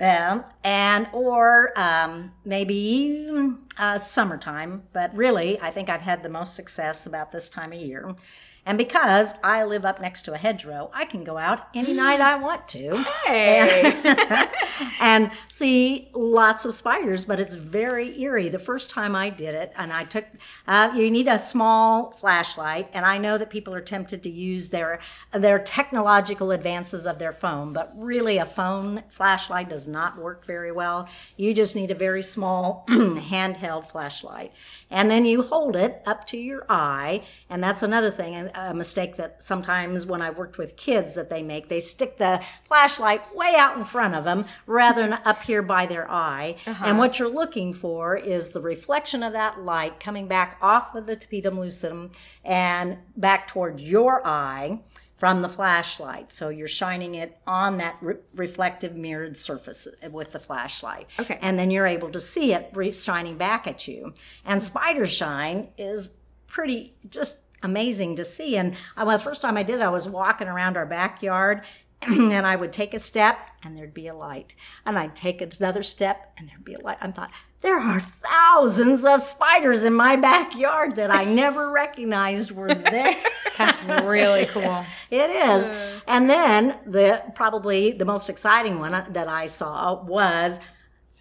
um, 0.00 0.44
and 0.62 1.08
or 1.12 1.72
um, 1.76 2.32
maybe 2.44 3.28
uh, 3.76 3.98
summertime. 3.98 4.84
But 4.92 5.14
really, 5.16 5.60
I 5.60 5.70
think 5.70 5.90
I've 5.90 6.02
had 6.02 6.22
the 6.22 6.28
most 6.28 6.54
success 6.54 7.06
about 7.06 7.32
this 7.32 7.48
time 7.48 7.72
of 7.72 7.80
year. 7.80 8.14
And 8.68 8.76
because 8.76 9.32
I 9.42 9.64
live 9.64 9.86
up 9.86 9.98
next 9.98 10.24
to 10.24 10.34
a 10.34 10.36
hedgerow, 10.36 10.90
I 10.92 11.06
can 11.06 11.24
go 11.24 11.38
out 11.38 11.68
any 11.74 11.94
night 12.04 12.20
I 12.20 12.36
want 12.36 12.68
to. 12.68 13.02
Hey. 13.24 13.98
and 15.00 15.30
see 15.48 16.10
lots 16.12 16.66
of 16.66 16.74
spiders, 16.74 17.24
but 17.24 17.40
it's 17.40 17.54
very 17.54 18.20
eerie. 18.20 18.50
The 18.50 18.58
first 18.58 18.90
time 18.90 19.16
I 19.16 19.30
did 19.30 19.54
it, 19.54 19.72
and 19.74 19.90
I 19.90 20.04
took, 20.04 20.26
uh, 20.66 20.92
you 20.94 21.10
need 21.10 21.28
a 21.28 21.38
small 21.38 22.12
flashlight, 22.12 22.90
and 22.92 23.06
I 23.06 23.16
know 23.16 23.38
that 23.38 23.48
people 23.48 23.74
are 23.74 23.80
tempted 23.80 24.22
to 24.24 24.30
use 24.30 24.68
their 24.68 25.00
their 25.32 25.58
technological 25.58 26.50
advances 26.50 27.06
of 27.06 27.18
their 27.18 27.32
phone, 27.32 27.72
but 27.72 27.90
really 27.96 28.36
a 28.36 28.44
phone 28.44 29.02
flashlight 29.08 29.70
does 29.70 29.88
not 29.88 30.18
work 30.18 30.44
very 30.44 30.72
well. 30.72 31.08
You 31.38 31.54
just 31.54 31.74
need 31.74 31.90
a 31.90 31.94
very 31.94 32.22
small 32.22 32.84
handheld 32.90 33.86
flashlight, 33.86 34.52
and 34.90 35.10
then 35.10 35.24
you 35.24 35.40
hold 35.40 35.74
it 35.74 36.02
up 36.04 36.26
to 36.26 36.36
your 36.36 36.66
eye, 36.68 37.22
and 37.48 37.64
that's 37.64 37.82
another 37.82 38.10
thing, 38.10 38.34
a 38.70 38.74
mistake 38.74 39.16
that 39.16 39.42
sometimes 39.42 40.06
when 40.06 40.22
I've 40.22 40.38
worked 40.38 40.58
with 40.58 40.76
kids 40.76 41.14
that 41.14 41.30
they 41.30 41.42
make, 41.42 41.68
they 41.68 41.80
stick 41.80 42.18
the 42.18 42.42
flashlight 42.64 43.34
way 43.34 43.54
out 43.56 43.76
in 43.76 43.84
front 43.84 44.14
of 44.14 44.24
them 44.24 44.46
rather 44.66 45.02
than 45.02 45.18
up 45.24 45.42
here 45.42 45.62
by 45.62 45.86
their 45.86 46.10
eye. 46.10 46.56
Uh-huh. 46.66 46.84
And 46.86 46.98
what 46.98 47.18
you're 47.18 47.32
looking 47.32 47.72
for 47.72 48.16
is 48.16 48.50
the 48.50 48.60
reflection 48.60 49.22
of 49.22 49.32
that 49.32 49.60
light 49.60 50.00
coming 50.00 50.28
back 50.28 50.58
off 50.60 50.94
of 50.94 51.06
the 51.06 51.16
tapetum 51.16 51.56
lucidum 51.56 52.14
and 52.44 52.98
back 53.16 53.48
towards 53.48 53.82
your 53.82 54.26
eye 54.26 54.80
from 55.18 55.42
the 55.42 55.48
flashlight. 55.48 56.32
So 56.32 56.48
you're 56.48 56.68
shining 56.68 57.16
it 57.16 57.38
on 57.46 57.78
that 57.78 57.96
re- 58.00 58.16
reflective 58.34 58.94
mirrored 58.94 59.36
surface 59.36 59.88
with 60.10 60.32
the 60.32 60.38
flashlight. 60.38 61.08
Okay. 61.18 61.38
And 61.42 61.58
then 61.58 61.70
you're 61.70 61.86
able 61.86 62.10
to 62.10 62.20
see 62.20 62.52
it 62.54 62.70
re- 62.72 62.92
shining 62.92 63.36
back 63.36 63.66
at 63.66 63.88
you. 63.88 64.14
And 64.44 64.62
spider 64.62 65.06
shine 65.06 65.68
is 65.76 66.18
pretty 66.46 66.94
just 67.10 67.38
amazing 67.62 68.16
to 68.16 68.24
see. 68.24 68.56
And 68.56 68.74
I, 68.96 69.04
well, 69.04 69.18
the 69.18 69.24
first 69.24 69.42
time 69.42 69.56
I 69.56 69.62
did, 69.62 69.80
I 69.82 69.88
was 69.88 70.08
walking 70.08 70.48
around 70.48 70.76
our 70.76 70.86
backyard 70.86 71.62
and 72.02 72.46
I 72.46 72.56
would 72.56 72.72
take 72.72 72.94
a 72.94 72.98
step 72.98 73.38
and 73.64 73.76
there'd 73.76 73.94
be 73.94 74.06
a 74.06 74.14
light. 74.14 74.54
And 74.86 74.98
I'd 74.98 75.16
take 75.16 75.40
another 75.40 75.82
step 75.82 76.32
and 76.38 76.48
there'd 76.48 76.64
be 76.64 76.74
a 76.74 76.80
light. 76.80 76.98
I 77.00 77.10
thought, 77.10 77.30
there 77.60 77.78
are 77.78 77.98
thousands 77.98 79.04
of 79.04 79.20
spiders 79.20 79.82
in 79.82 79.92
my 79.92 80.14
backyard 80.14 80.94
that 80.94 81.10
I 81.10 81.24
never 81.24 81.70
recognized 81.70 82.52
were 82.52 82.72
there. 82.74 83.16
That's 83.56 83.82
really 84.04 84.46
cool. 84.46 84.84
it 85.10 85.30
is. 85.30 85.68
And 86.06 86.30
then 86.30 86.78
the 86.86 87.22
probably 87.34 87.92
the 87.92 88.04
most 88.04 88.30
exciting 88.30 88.78
one 88.78 88.94
uh, 88.94 89.06
that 89.10 89.26
I 89.26 89.46
saw 89.46 90.00
was 90.04 90.60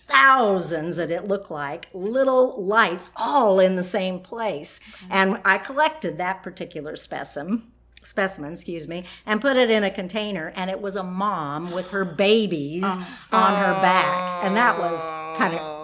thousands 0.08 0.98
that 0.98 1.12
it 1.12 1.28
looked 1.28 1.52
like 1.52 1.88
little 1.94 2.62
lights 2.64 3.10
all 3.16 3.60
in 3.60 3.76
the 3.76 3.84
same 3.84 4.20
place. 4.20 4.80
Okay. 5.04 5.08
And 5.12 5.42
I 5.44 5.58
collected 5.58 6.18
that 6.18 6.44
particular 6.44 6.96
specimen 6.96 7.72
specimen, 8.04 8.54
excuse 8.54 8.88
me, 8.88 9.04
and 9.26 9.42
put 9.42 9.58
it 9.58 9.70
in 9.70 9.84
a 9.84 9.92
container. 9.92 10.54
And 10.56 10.70
it 10.70 10.82
was 10.82 10.96
a 10.96 11.04
mom 11.04 11.72
with 11.72 11.90
her 11.90 12.06
babies 12.06 12.84
oh. 12.86 13.08
on 13.32 13.56
her 13.56 13.74
back. 13.82 14.46
And 14.46 14.56
that 14.56 14.80
was 14.80 15.06
kind 15.38 15.54
of 15.54 15.77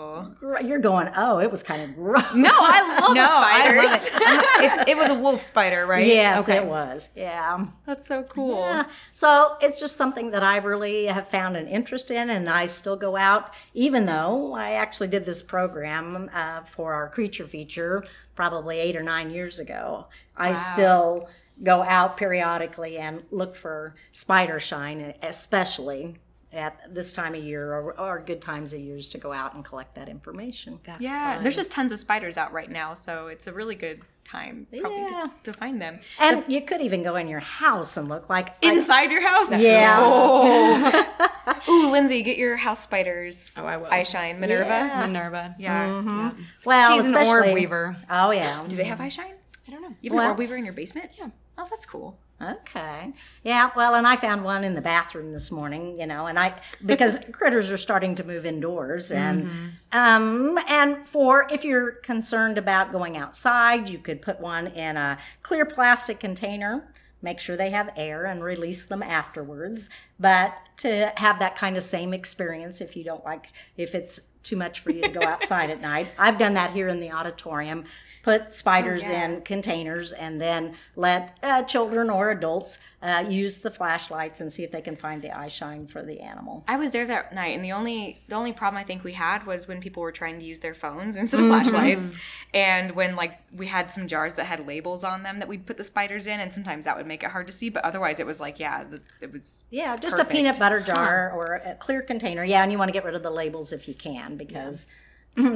you're 0.61 0.79
going, 0.79 1.09
oh, 1.15 1.39
it 1.39 1.49
was 1.49 1.63
kind 1.63 1.81
of 1.81 1.95
gross. 1.95 2.33
No, 2.35 2.49
I 2.51 2.99
love 3.01 3.15
no, 3.15 3.25
spiders. 3.25 4.09
I 4.13 4.35
love 4.35 4.45
it. 4.59 4.81
it. 4.81 4.89
it. 4.89 4.97
was 4.97 5.09
a 5.09 5.13
wolf 5.13 5.41
spider, 5.41 5.85
right? 5.85 6.05
Yes, 6.05 6.47
okay. 6.47 6.57
it 6.57 6.65
was. 6.65 7.09
Yeah. 7.15 7.65
That's 7.85 8.05
so 8.05 8.23
cool. 8.23 8.59
Yeah. 8.59 8.85
So 9.13 9.57
it's 9.61 9.79
just 9.79 9.95
something 9.95 10.31
that 10.31 10.43
I 10.43 10.57
really 10.57 11.05
have 11.05 11.27
found 11.27 11.57
an 11.57 11.67
interest 11.67 12.11
in, 12.11 12.29
and 12.29 12.49
I 12.49 12.65
still 12.65 12.95
go 12.95 13.15
out, 13.15 13.53
even 13.73 14.05
though 14.05 14.53
I 14.53 14.71
actually 14.71 15.07
did 15.07 15.25
this 15.25 15.41
program 15.41 16.29
uh, 16.33 16.61
for 16.61 16.93
our 16.93 17.09
creature 17.09 17.47
feature 17.47 18.03
probably 18.35 18.79
eight 18.79 18.95
or 18.95 19.03
nine 19.03 19.31
years 19.31 19.59
ago. 19.59 20.07
Wow. 20.07 20.07
I 20.37 20.53
still 20.53 21.29
go 21.61 21.83
out 21.83 22.17
periodically 22.17 22.97
and 22.97 23.23
look 23.29 23.55
for 23.55 23.95
spider 24.11 24.59
shine, 24.59 25.13
especially 25.21 26.17
at 26.53 26.93
this 26.93 27.13
time 27.13 27.35
of 27.35 27.43
year 27.43 27.73
or, 27.73 27.99
or 27.99 28.19
good 28.19 28.41
times 28.41 28.73
of 28.73 28.79
years 28.79 29.09
to 29.09 29.17
go 29.17 29.33
out 29.33 29.55
and 29.55 29.65
collect 29.65 29.95
that 29.95 30.07
information. 30.07 30.79
That's 30.83 31.01
yeah, 31.01 31.35
fun. 31.35 31.43
there's 31.43 31.55
just 31.55 31.71
tons 31.71 31.91
of 31.91 31.99
spiders 31.99 32.37
out 32.37 32.53
right 32.53 32.69
now, 32.69 32.93
so 32.93 33.27
it's 33.27 33.47
a 33.47 33.53
really 33.53 33.75
good 33.75 34.01
time 34.23 34.67
probably 34.71 34.99
yeah. 34.99 35.27
to, 35.43 35.51
to, 35.51 35.57
find 35.57 35.81
them. 35.81 35.99
And 36.19 36.45
you 36.47 36.61
could 36.61 36.81
even 36.81 37.03
go 37.03 37.15
in 37.15 37.27
your 37.27 37.39
house 37.41 37.97
and 37.97 38.07
look 38.07 38.29
like 38.29 38.55
inside 38.61 39.09
I, 39.09 39.11
your 39.11 39.21
house. 39.21 39.51
Yeah. 39.63 39.97
Oh. 39.99 41.63
Ooh, 41.69 41.91
Lindsay, 41.91 42.21
get 42.21 42.37
your 42.37 42.55
house 42.55 42.81
spiders. 42.81 43.55
Oh, 43.57 43.65
I 43.65 43.77
will. 43.77 43.87
Eye 43.87 44.03
shine, 44.03 44.39
Minerva. 44.39 44.69
Yeah. 44.69 45.05
Minerva. 45.05 45.55
Yeah. 45.59 45.87
Mm-hmm. 45.87 46.09
yeah. 46.09 46.31
Well, 46.65 46.95
she's 46.95 47.09
an 47.09 47.15
orb 47.15 47.53
weaver. 47.53 47.95
Oh 48.09 48.31
yeah. 48.31 48.63
Do 48.67 48.75
they 48.75 48.83
have 48.85 49.01
eye 49.01 49.09
shine? 49.09 49.35
I 49.67 49.71
don't 49.71 49.81
know. 49.81 49.95
You 50.01 50.11
have 50.11 50.15
well, 50.15 50.25
an 50.25 50.29
orb 50.31 50.39
weaver 50.39 50.55
in 50.55 50.65
your 50.65 50.73
basement? 50.73 51.11
Yeah. 51.17 51.29
Oh, 51.57 51.67
that's 51.69 51.85
cool. 51.85 52.17
Okay. 52.51 53.13
Yeah, 53.43 53.71
well, 53.75 53.95
and 53.95 54.05
I 54.05 54.15
found 54.15 54.43
one 54.43 54.63
in 54.63 54.75
the 54.75 54.81
bathroom 54.81 55.31
this 55.31 55.51
morning, 55.51 55.99
you 55.99 56.07
know, 56.07 56.27
and 56.27 56.37
I 56.37 56.55
because 56.85 57.19
critters 57.31 57.71
are 57.71 57.77
starting 57.77 58.15
to 58.15 58.23
move 58.23 58.45
indoors 58.45 59.11
and 59.11 59.45
mm-hmm. 59.45 59.67
um 59.97 60.59
and 60.67 61.07
for 61.07 61.47
if 61.51 61.63
you're 61.63 61.91
concerned 61.91 62.57
about 62.57 62.91
going 62.91 63.17
outside, 63.17 63.89
you 63.89 63.97
could 63.97 64.21
put 64.21 64.39
one 64.39 64.67
in 64.67 64.97
a 64.97 65.17
clear 65.41 65.65
plastic 65.65 66.19
container. 66.19 66.93
Make 67.21 67.39
sure 67.39 67.55
they 67.55 67.69
have 67.69 67.89
air 67.95 68.25
and 68.25 68.43
release 68.43 68.83
them 68.83 69.01
afterwards. 69.01 69.89
But 70.19 70.53
to 70.77 71.13
have 71.17 71.39
that 71.39 71.55
kind 71.55 71.77
of 71.77 71.83
same 71.83 72.13
experience 72.13 72.81
if 72.81 72.97
you 72.97 73.03
don't 73.03 73.23
like 73.23 73.47
if 73.77 73.95
it's 73.95 74.19
too 74.43 74.57
much 74.57 74.81
for 74.81 74.91
you 74.91 75.01
to 75.01 75.09
go 75.09 75.21
outside 75.23 75.69
at 75.69 75.81
night. 75.81 76.09
I've 76.17 76.37
done 76.37 76.53
that 76.55 76.71
here 76.71 76.87
in 76.87 76.99
the 76.99 77.11
auditorium 77.11 77.85
put 78.23 78.53
spiders 78.53 79.03
oh, 79.05 79.11
yeah. 79.11 79.25
in 79.25 79.41
containers 79.41 80.13
and 80.13 80.39
then 80.39 80.73
let 80.95 81.37
uh, 81.43 81.61
children 81.63 82.09
or 82.09 82.31
adults 82.31 82.79
uh, 83.01 83.25
use 83.27 83.57
the 83.57 83.69
flashlights 83.69 84.39
and 84.39 84.51
see 84.51 84.63
if 84.63 84.71
they 84.71 84.81
can 84.81 84.95
find 84.95 85.21
the 85.21 85.37
eye 85.37 85.49
shine 85.49 85.85
for 85.85 86.01
the 86.01 86.21
animal. 86.21 86.63
I 86.69 86.77
was 86.77 86.91
there 86.91 87.05
that 87.05 87.35
night, 87.35 87.53
and 87.53 87.63
the 87.63 87.73
only 87.73 88.21
the 88.29 88.35
only 88.35 88.53
problem 88.53 88.79
I 88.79 88.85
think 88.85 89.03
we 89.03 89.11
had 89.11 89.45
was 89.45 89.67
when 89.67 89.81
people 89.81 90.01
were 90.01 90.13
trying 90.13 90.39
to 90.39 90.45
use 90.45 90.61
their 90.61 90.73
phones 90.73 91.17
instead 91.17 91.41
of 91.41 91.47
mm-hmm. 91.47 91.69
flashlights, 91.69 92.13
and 92.53 92.91
when 92.91 93.17
like 93.17 93.39
we 93.53 93.67
had 93.67 93.91
some 93.91 94.07
jars 94.07 94.35
that 94.35 94.45
had 94.45 94.65
labels 94.65 95.03
on 95.03 95.23
them 95.23 95.39
that 95.39 95.49
we'd 95.49 95.65
put 95.65 95.75
the 95.75 95.83
spiders 95.83 96.25
in, 96.25 96.39
and 96.39 96.51
sometimes 96.51 96.85
that 96.85 96.95
would 96.95 97.05
make 97.05 97.23
it 97.23 97.31
hard 97.31 97.45
to 97.47 97.53
see. 97.53 97.69
But 97.69 97.83
otherwise, 97.83 98.21
it 98.21 98.25
was 98.25 98.39
like 98.39 98.57
yeah, 98.57 98.85
the, 98.85 99.01
it 99.19 99.33
was 99.33 99.65
yeah, 99.69 99.97
just 99.97 100.15
perfect. 100.15 100.31
a 100.31 100.33
peanut 100.33 100.57
butter 100.57 100.79
jar 100.79 101.29
huh. 101.31 101.37
or 101.37 101.55
a 101.55 101.75
clear 101.75 102.01
container. 102.01 102.45
Yeah, 102.45 102.63
and 102.63 102.71
you 102.71 102.77
want 102.77 102.87
to 102.87 102.93
get 102.93 103.03
rid 103.03 103.15
of 103.15 103.23
the 103.23 103.31
labels 103.31 103.73
if 103.73 103.87
you 103.89 103.93
can 103.93 104.37
because. 104.37 104.87
Yeah. 104.89 104.99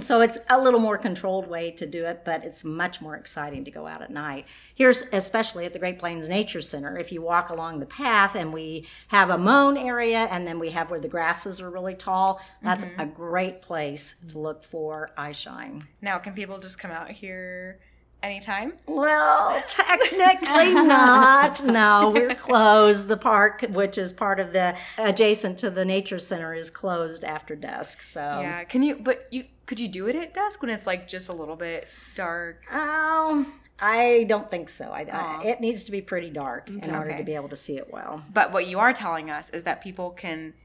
So 0.01 0.21
it's 0.21 0.39
a 0.49 0.59
little 0.59 0.79
more 0.79 0.97
controlled 0.97 1.47
way 1.47 1.69
to 1.71 1.85
do 1.85 2.05
it, 2.05 2.21
but 2.25 2.43
it's 2.43 2.63
much 2.63 2.99
more 2.99 3.15
exciting 3.15 3.63
to 3.65 3.71
go 3.71 3.85
out 3.85 4.01
at 4.01 4.09
night. 4.09 4.45
Here's 4.73 5.03
especially 5.13 5.65
at 5.65 5.73
the 5.73 5.79
Great 5.79 5.99
Plains 5.99 6.27
Nature 6.27 6.61
Center, 6.61 6.97
if 6.97 7.11
you 7.11 7.21
walk 7.21 7.49
along 7.49 7.79
the 7.79 7.85
path 7.85 8.35
and 8.35 8.51
we 8.51 8.87
have 9.09 9.29
a 9.29 9.37
mown 9.37 9.77
area 9.77 10.27
and 10.31 10.47
then 10.47 10.57
we 10.57 10.71
have 10.71 10.89
where 10.89 10.99
the 10.99 11.07
grasses 11.07 11.61
are 11.61 11.69
really 11.69 11.93
tall, 11.93 12.41
that's 12.63 12.85
mm-hmm. 12.85 13.01
a 13.01 13.05
great 13.05 13.61
place 13.61 14.15
to 14.29 14.39
look 14.39 14.63
for 14.63 15.11
eye 15.15 15.31
shine. 15.31 15.87
Now, 16.01 16.17
can 16.17 16.33
people 16.33 16.57
just 16.57 16.79
come 16.79 16.91
out 16.91 17.11
here 17.11 17.79
anytime? 18.23 18.73
Well, 18.87 19.61
technically 19.67 20.73
not. 20.73 21.63
No, 21.63 22.11
we're 22.13 22.35
closed. 22.35 23.07
The 23.07 23.17
park, 23.17 23.63
which 23.69 23.97
is 23.97 24.11
part 24.11 24.39
of 24.39 24.53
the 24.53 24.75
adjacent 24.97 25.59
to 25.59 25.69
the 25.69 25.85
nature 25.85 26.19
center, 26.19 26.53
is 26.53 26.69
closed 26.69 27.23
after 27.23 27.55
dusk. 27.55 28.01
So 28.01 28.21
yeah, 28.21 28.63
can 28.63 28.81
you? 28.81 28.95
But 28.95 29.27
you 29.31 29.45
could 29.67 29.79
you 29.79 29.87
do 29.87 30.07
it 30.07 30.15
at 30.15 30.33
dusk 30.33 30.61
when 30.63 30.71
it's 30.71 30.87
like 30.87 31.07
just 31.07 31.29
a 31.29 31.33
little 31.33 31.55
bit 31.55 31.87
dark? 32.15 32.63
Um. 32.73 33.53
I 33.79 34.25
don't 34.27 34.49
think 34.49 34.69
so. 34.69 34.85
I, 34.85 35.01
I, 35.03 35.43
it 35.43 35.61
needs 35.61 35.83
to 35.83 35.91
be 35.91 36.01
pretty 36.01 36.31
dark 36.31 36.67
okay. 36.67 36.87
in 36.87 36.95
order 36.95 37.15
to 37.15 37.23
be 37.23 37.35
able 37.35 37.49
to 37.49 37.55
see 37.55 37.77
it 37.77 37.93
well. 37.93 38.23
But 38.33 38.51
what 38.51 38.65
you 38.65 38.79
are 38.79 38.91
telling 38.91 39.29
us 39.29 39.51
is 39.51 39.65
that 39.65 39.83
people 39.83 40.09
can 40.09 40.55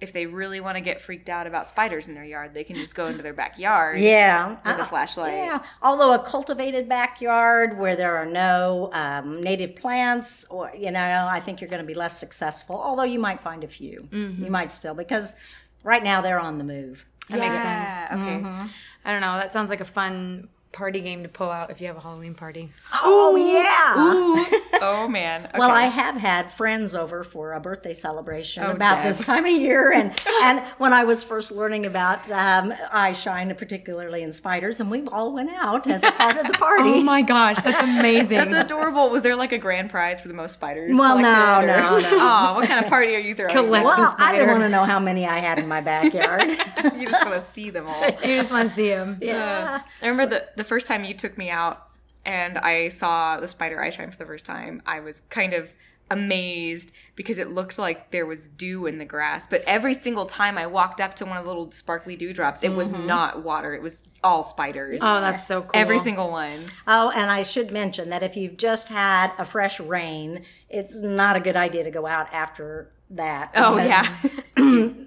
if 0.00 0.12
they 0.12 0.26
really 0.26 0.60
want 0.60 0.76
to 0.76 0.80
get 0.80 1.00
freaked 1.00 1.28
out 1.28 1.46
about 1.46 1.66
spiders 1.66 2.08
in 2.08 2.14
their 2.14 2.24
yard, 2.24 2.54
they 2.54 2.64
can 2.64 2.76
just 2.76 2.94
go 2.94 3.06
into 3.06 3.22
their 3.22 3.34
backyard. 3.34 4.00
Yeah, 4.10 4.56
with 4.64 4.80
a 4.80 4.84
flashlight. 4.84 5.34
Yeah, 5.34 5.62
although 5.82 6.14
a 6.14 6.18
cultivated 6.18 6.88
backyard 6.88 7.78
where 7.78 7.96
there 7.96 8.16
are 8.16 8.26
no 8.26 8.90
um, 8.92 9.40
native 9.40 9.76
plants, 9.76 10.44
or 10.48 10.72
you 10.76 10.90
know, 10.90 11.28
I 11.30 11.38
think 11.40 11.60
you're 11.60 11.70
going 11.70 11.82
to 11.82 11.86
be 11.86 11.94
less 11.94 12.18
successful. 12.18 12.76
Although 12.76 13.04
you 13.04 13.18
might 13.18 13.40
find 13.40 13.62
a 13.62 13.68
few, 13.68 14.08
mm-hmm. 14.10 14.44
you 14.44 14.50
might 14.50 14.70
still 14.72 14.94
because 14.94 15.36
right 15.84 16.02
now 16.02 16.20
they're 16.20 16.40
on 16.40 16.58
the 16.58 16.64
move. 16.64 17.04
That 17.30 17.38
yeah. 17.38 17.48
makes 17.48 17.62
sense. 17.62 18.12
Okay, 18.12 18.38
mm-hmm. 18.42 18.66
I 19.04 19.12
don't 19.12 19.20
know. 19.20 19.36
That 19.36 19.52
sounds 19.52 19.70
like 19.70 19.80
a 19.80 19.84
fun 19.84 20.48
party 20.72 21.00
game 21.00 21.22
to 21.24 21.28
pull 21.28 21.50
out 21.50 21.70
if 21.70 21.80
you 21.80 21.88
have 21.88 21.96
a 21.96 22.00
Halloween 22.00 22.34
party. 22.34 22.72
Oh, 22.94 23.36
yeah. 23.36 24.60
oh 24.82 25.08
man. 25.08 25.46
Okay. 25.46 25.58
Well, 25.58 25.70
I 25.70 25.84
have 25.84 26.16
had 26.16 26.52
friends 26.52 26.94
over 26.94 27.24
for 27.24 27.52
a 27.52 27.60
birthday 27.60 27.92
celebration 27.92 28.62
oh, 28.64 28.70
about 28.70 28.96
Deb. 28.96 29.04
this 29.04 29.20
time 29.20 29.44
of 29.44 29.50
year, 29.50 29.92
and 29.92 30.12
and 30.42 30.60
when 30.78 30.92
I 30.92 31.04
was 31.04 31.24
first 31.24 31.50
learning 31.50 31.86
about 31.86 32.30
um, 32.30 32.72
eye 32.92 33.12
shine, 33.12 33.54
particularly 33.56 34.22
in 34.22 34.32
spiders, 34.32 34.80
and 34.80 34.90
we 34.90 35.04
all 35.08 35.32
went 35.32 35.50
out 35.50 35.86
as 35.88 36.04
a 36.04 36.12
part 36.12 36.36
of 36.36 36.46
the 36.46 36.52
party. 36.58 36.90
oh 36.90 37.02
my 37.02 37.22
gosh, 37.22 37.60
that's 37.62 37.82
amazing. 37.82 38.38
that's 38.38 38.70
adorable. 38.70 39.10
Was 39.10 39.24
there 39.24 39.36
like 39.36 39.52
a 39.52 39.58
grand 39.58 39.90
prize 39.90 40.20
for 40.20 40.28
the 40.28 40.34
most 40.34 40.54
spiders? 40.54 40.96
Well, 40.96 41.18
no, 41.18 41.60
no, 41.60 41.98
no. 41.98 42.08
Oh, 42.12 42.54
what 42.54 42.68
kind 42.68 42.84
of 42.84 42.88
party 42.88 43.14
are 43.16 43.20
you 43.20 43.34
throwing? 43.34 43.52
Collect 43.52 43.84
well, 43.84 44.14
I 44.18 44.36
don't 44.36 44.48
want 44.48 44.62
to 44.62 44.68
know 44.68 44.84
how 44.84 45.00
many 45.00 45.26
I 45.26 45.38
had 45.38 45.58
in 45.58 45.66
my 45.66 45.80
backyard. 45.80 46.50
you 46.96 47.08
just 47.08 47.26
want 47.26 47.44
to 47.44 47.50
see 47.50 47.70
them 47.70 47.88
all. 47.88 48.04
You 48.04 48.36
just 48.36 48.50
want 48.50 48.68
to 48.68 48.74
see 48.74 48.88
them. 48.88 49.18
Yeah. 49.20 49.80
Uh, 49.80 50.06
I 50.06 50.08
remember 50.08 50.36
so, 50.36 50.44
the 50.56 50.59
the 50.60 50.64
first 50.64 50.86
time 50.86 51.04
you 51.04 51.14
took 51.14 51.38
me 51.38 51.48
out 51.48 51.88
and 52.26 52.58
I 52.58 52.88
saw 52.88 53.40
the 53.40 53.48
spider 53.48 53.82
eye 53.82 53.88
shine 53.88 54.10
for 54.10 54.18
the 54.18 54.26
first 54.26 54.44
time, 54.44 54.82
I 54.84 55.00
was 55.00 55.22
kind 55.30 55.54
of 55.54 55.72
amazed 56.10 56.92
because 57.16 57.38
it 57.38 57.48
looked 57.48 57.78
like 57.78 58.10
there 58.10 58.26
was 58.26 58.46
dew 58.46 58.84
in 58.84 58.98
the 58.98 59.06
grass. 59.06 59.46
But 59.46 59.62
every 59.62 59.94
single 59.94 60.26
time 60.26 60.58
I 60.58 60.66
walked 60.66 61.00
up 61.00 61.14
to 61.14 61.24
one 61.24 61.38
of 61.38 61.44
the 61.44 61.48
little 61.48 61.72
sparkly 61.72 62.14
dewdrops, 62.14 62.62
it 62.62 62.74
was 62.74 62.92
mm-hmm. 62.92 63.06
not 63.06 63.42
water. 63.42 63.72
It 63.72 63.80
was 63.80 64.04
all 64.22 64.42
spiders. 64.42 65.00
Oh, 65.02 65.22
that's 65.22 65.46
so 65.46 65.62
cool. 65.62 65.70
Every 65.72 65.98
single 65.98 66.30
one. 66.30 66.66
Oh, 66.86 67.10
and 67.14 67.30
I 67.30 67.42
should 67.42 67.70
mention 67.70 68.10
that 68.10 68.22
if 68.22 68.36
you've 68.36 68.58
just 68.58 68.90
had 68.90 69.32
a 69.38 69.46
fresh 69.46 69.80
rain, 69.80 70.44
it's 70.68 70.98
not 70.98 71.36
a 71.36 71.40
good 71.40 71.56
idea 71.56 71.84
to 71.84 71.90
go 71.90 72.06
out 72.06 72.30
after 72.34 72.90
that. 73.10 73.52
Oh, 73.54 73.76
yeah. 73.78 74.06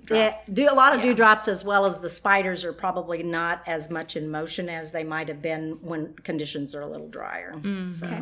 Yeah, 0.09 0.33
do 0.53 0.71
a 0.71 0.75
lot 0.75 0.93
of 0.93 1.01
dewdrops 1.01 1.47
as 1.47 1.63
well 1.63 1.85
as 1.85 1.99
the 1.99 2.09
spiders 2.09 2.65
are 2.65 2.73
probably 2.73 3.23
not 3.23 3.63
as 3.67 3.89
much 3.89 4.15
in 4.15 4.29
motion 4.29 4.69
as 4.69 4.91
they 4.91 5.03
might 5.03 5.27
have 5.27 5.41
been 5.41 5.79
when 5.81 6.13
conditions 6.23 6.75
are 6.75 6.81
a 6.81 6.87
little 6.87 7.07
drier. 7.07 7.53
Mm, 7.55 8.03
okay. 8.03 8.21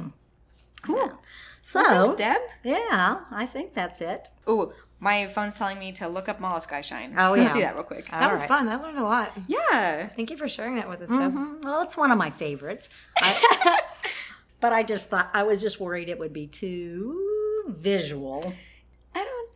Cool. 0.84 1.14
So, 1.62 1.84
Thanks, 1.84 2.16
Deb. 2.16 2.42
yeah, 2.64 3.20
I 3.32 3.46
think 3.46 3.74
that's 3.74 4.02
it. 4.02 4.30
Ooh, 4.50 4.74
my 5.00 5.28
phone's 5.28 5.54
telling 5.54 5.80
me 5.80 5.92
to 5.94 6.08
look 6.08 6.28
up 6.28 6.40
mollusk 6.40 6.72
eye 6.74 6.82
shine. 6.82 7.14
Oh, 7.18 7.34
yeah. 7.34 7.44
Let's 7.44 7.56
do 7.56 7.62
that 7.62 7.76
real 7.76 7.84
quick. 7.84 8.10
That 8.10 8.32
was 8.32 8.40
right. 8.42 8.48
fun. 8.48 8.68
I 8.68 8.76
learned 8.76 8.98
a 8.98 9.04
lot. 9.04 9.32
yeah. 9.48 10.08
Thank 10.08 10.32
you 10.32 10.38
for 10.38 10.48
sharing 10.48 10.76
that 10.76 10.90
with 10.90 11.02
us, 11.02 11.10
Deb. 11.10 11.64
Well, 11.64 11.82
it's 11.82 11.98
one 11.98 12.12
of 12.12 12.18
my 12.18 12.30
favorites. 12.30 12.90
I, 13.18 13.80
but 14.60 14.74
I 14.74 14.84
just 14.84 15.10
thought 15.10 15.30
I 15.34 15.44
was 15.44 15.62
just 15.62 15.80
worried 15.80 16.10
it 16.10 16.20
would 16.20 16.34
be 16.34 16.48
too 16.48 17.64
visual. 17.68 18.54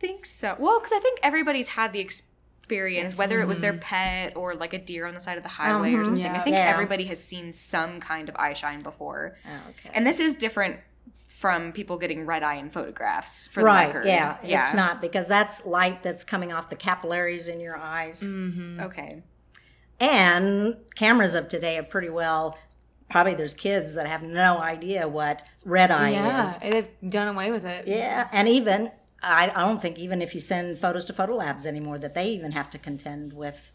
think 0.00 0.26
so. 0.26 0.56
Well, 0.58 0.78
because 0.78 0.92
I 0.92 1.00
think 1.00 1.20
everybody's 1.22 1.68
had 1.68 1.92
the 1.92 2.00
experience, 2.00 3.16
whether 3.16 3.40
it 3.40 3.46
was 3.46 3.60
their 3.60 3.72
mm-hmm. 3.72 3.80
pet 3.80 4.36
or 4.36 4.54
like 4.54 4.72
a 4.72 4.78
deer 4.78 5.06
on 5.06 5.14
the 5.14 5.20
side 5.20 5.36
of 5.36 5.42
the 5.42 5.48
highway 5.48 5.92
or 5.92 5.98
mm-hmm. 5.98 6.04
something. 6.06 6.26
I 6.26 6.40
think 6.40 6.54
Yeah. 6.54 6.70
everybody 6.72 7.04
has 7.04 7.22
seen 7.22 7.52
some 7.52 8.00
kind 8.00 8.28
of 8.28 8.36
eye 8.36 8.54
shine 8.54 8.82
before. 8.82 9.38
Oh, 9.46 9.70
okay. 9.70 9.90
And 9.94 10.06
this 10.06 10.20
is 10.20 10.34
different 10.34 10.80
from 11.26 11.70
people 11.72 11.98
getting 11.98 12.24
red 12.24 12.42
eye 12.42 12.54
in 12.54 12.70
photographs 12.70 13.46
for 13.48 13.62
right. 13.62 13.88
the 13.88 13.98
record. 13.98 14.08
Yeah, 14.08 14.38
It's 14.42 14.74
not 14.74 15.00
because 15.00 15.28
that's 15.28 15.66
light 15.66 16.02
that's 16.02 16.24
coming 16.24 16.52
off 16.52 16.70
the 16.70 16.76
capillaries 16.76 17.46
in 17.46 17.60
your 17.60 17.76
eyes. 17.76 18.22
Mm-hmm. 18.22 18.80
Okay. 18.80 19.22
And 20.00 20.76
cameras 20.94 21.34
of 21.34 21.48
today 21.48 21.78
are 21.78 21.82
pretty 21.82 22.08
well. 22.08 22.58
Probably 23.08 23.34
there's 23.34 23.54
kids 23.54 23.94
that 23.94 24.06
have 24.06 24.22
no 24.22 24.58
idea 24.58 25.06
what 25.06 25.42
red 25.64 25.90
eye 25.90 26.10
Yeah, 26.10 26.42
is. 26.42 26.58
they've 26.58 26.88
done 27.08 27.28
away 27.28 27.50
with 27.52 27.64
it. 27.64 27.86
Yeah, 27.86 28.28
and 28.32 28.48
even 28.48 28.90
I, 29.26 29.50
I 29.54 29.66
don't 29.66 29.82
think 29.82 29.98
even 29.98 30.22
if 30.22 30.34
you 30.34 30.40
send 30.40 30.78
photos 30.78 31.04
to 31.06 31.12
photo 31.12 31.36
labs 31.36 31.66
anymore 31.66 31.98
that 31.98 32.14
they 32.14 32.28
even 32.30 32.52
have 32.52 32.70
to 32.70 32.78
contend 32.78 33.32
with 33.32 33.72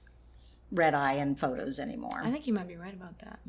red 0.71 0.93
eye 0.93 1.13
in 1.13 1.35
photos 1.35 1.79
anymore, 1.79 2.21
I 2.23 2.31
think 2.31 2.47
you 2.47 2.53
might 2.53 2.67
be 2.67 2.75
right 2.77 2.93
about 2.93 3.19
that. 3.19 3.39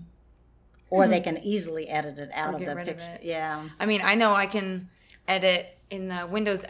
or 0.90 1.06
they 1.08 1.18
hmm. 1.18 1.24
can 1.24 1.38
easily 1.38 1.88
edit 1.88 2.18
it 2.18 2.30
out 2.34 2.54
Or 2.54 2.56
of 2.56 2.64
the 2.64 2.72
of 2.72 2.86
picture. 2.86 3.00
it. 3.00 3.20
Yeah, 3.22 3.68
I 3.78 3.86
mean, 3.86 4.00
I 4.02 4.14
know 4.14 4.34
I 4.34 4.46
can 4.46 4.88
edit 5.28 5.78
in 5.90 6.08
the 6.08 6.26
Windows 6.30 6.64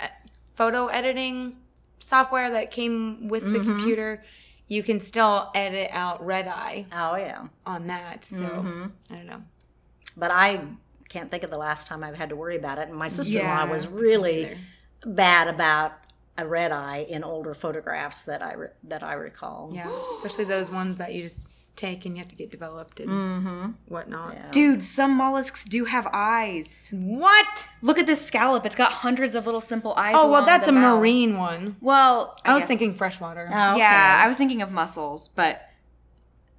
photo 0.54 0.86
editing 0.88 1.56
software 1.98 2.50
that 2.50 2.70
came 2.70 3.28
with 3.28 3.44
the 3.44 3.58
mm-hmm. 3.58 3.72
computer. 3.72 4.22
You 4.68 4.82
can 4.82 5.00
still 5.00 5.50
edit 5.54 5.90
out 5.92 6.24
red 6.24 6.46
eye 6.48 6.86
oh 6.92 7.16
yeah. 7.16 7.46
on 7.66 7.86
that. 7.88 8.24
So 8.24 8.36
mm-hmm. 8.36 8.84
I 9.10 9.14
don't 9.16 9.26
know. 9.26 9.42
But 10.16 10.32
I 10.32 10.60
can't 11.08 11.30
think 11.30 11.42
of 11.42 11.50
the 11.50 11.58
last 11.58 11.86
time 11.86 12.02
I've 12.02 12.16
had 12.16 12.28
to 12.30 12.36
worry 12.36 12.56
about 12.56 12.78
it. 12.78 12.88
And 12.88 12.96
my 12.96 13.08
sister-in-law 13.08 13.64
Yeah, 13.64 13.70
was 13.70 13.86
really. 13.86 14.56
Bad 15.04 15.48
about 15.48 15.92
a 16.38 16.46
red 16.46 16.72
eye 16.72 17.06
in 17.08 17.24
older 17.24 17.54
photographs 17.54 18.24
that 18.24 18.42
I 18.42 18.54
re- 18.54 18.68
that 18.84 19.02
I 19.02 19.14
recall. 19.14 19.70
Yeah, 19.72 19.90
especially 20.16 20.44
those 20.44 20.70
ones 20.70 20.96
that 20.98 21.14
you 21.14 21.22
just 21.22 21.46
take 21.74 22.04
and 22.04 22.14
you 22.14 22.20
have 22.20 22.28
to 22.28 22.36
get 22.36 22.50
developed 22.50 23.00
and 23.00 23.08
mm-hmm. 23.10 23.70
whatnot. 23.86 24.44
Dude, 24.52 24.82
some 24.82 25.12
mollusks 25.16 25.64
do 25.64 25.84
have 25.86 26.06
eyes. 26.12 26.90
What? 26.92 27.66
Look 27.80 27.98
at 27.98 28.06
this 28.06 28.24
scallop. 28.24 28.66
It's 28.66 28.76
got 28.76 28.92
hundreds 28.92 29.34
of 29.34 29.46
little 29.46 29.60
simple 29.60 29.94
eyes. 29.94 30.14
Oh 30.16 30.30
well, 30.30 30.44
that's 30.44 30.68
a 30.68 30.72
mouth. 30.72 30.98
marine 30.98 31.38
one. 31.38 31.76
Well, 31.80 32.36
I, 32.44 32.54
was 32.54 32.62
guess- 32.62 32.68
thinking 32.68 32.94
freshwater. 32.94 33.46
Oh, 33.48 33.76
Yeah. 33.76 34.22
I 34.24 34.28
was 34.28 34.36
thinking 34.36 34.62
of 34.62 34.72
mussels, 34.72 35.28
but 35.28 35.62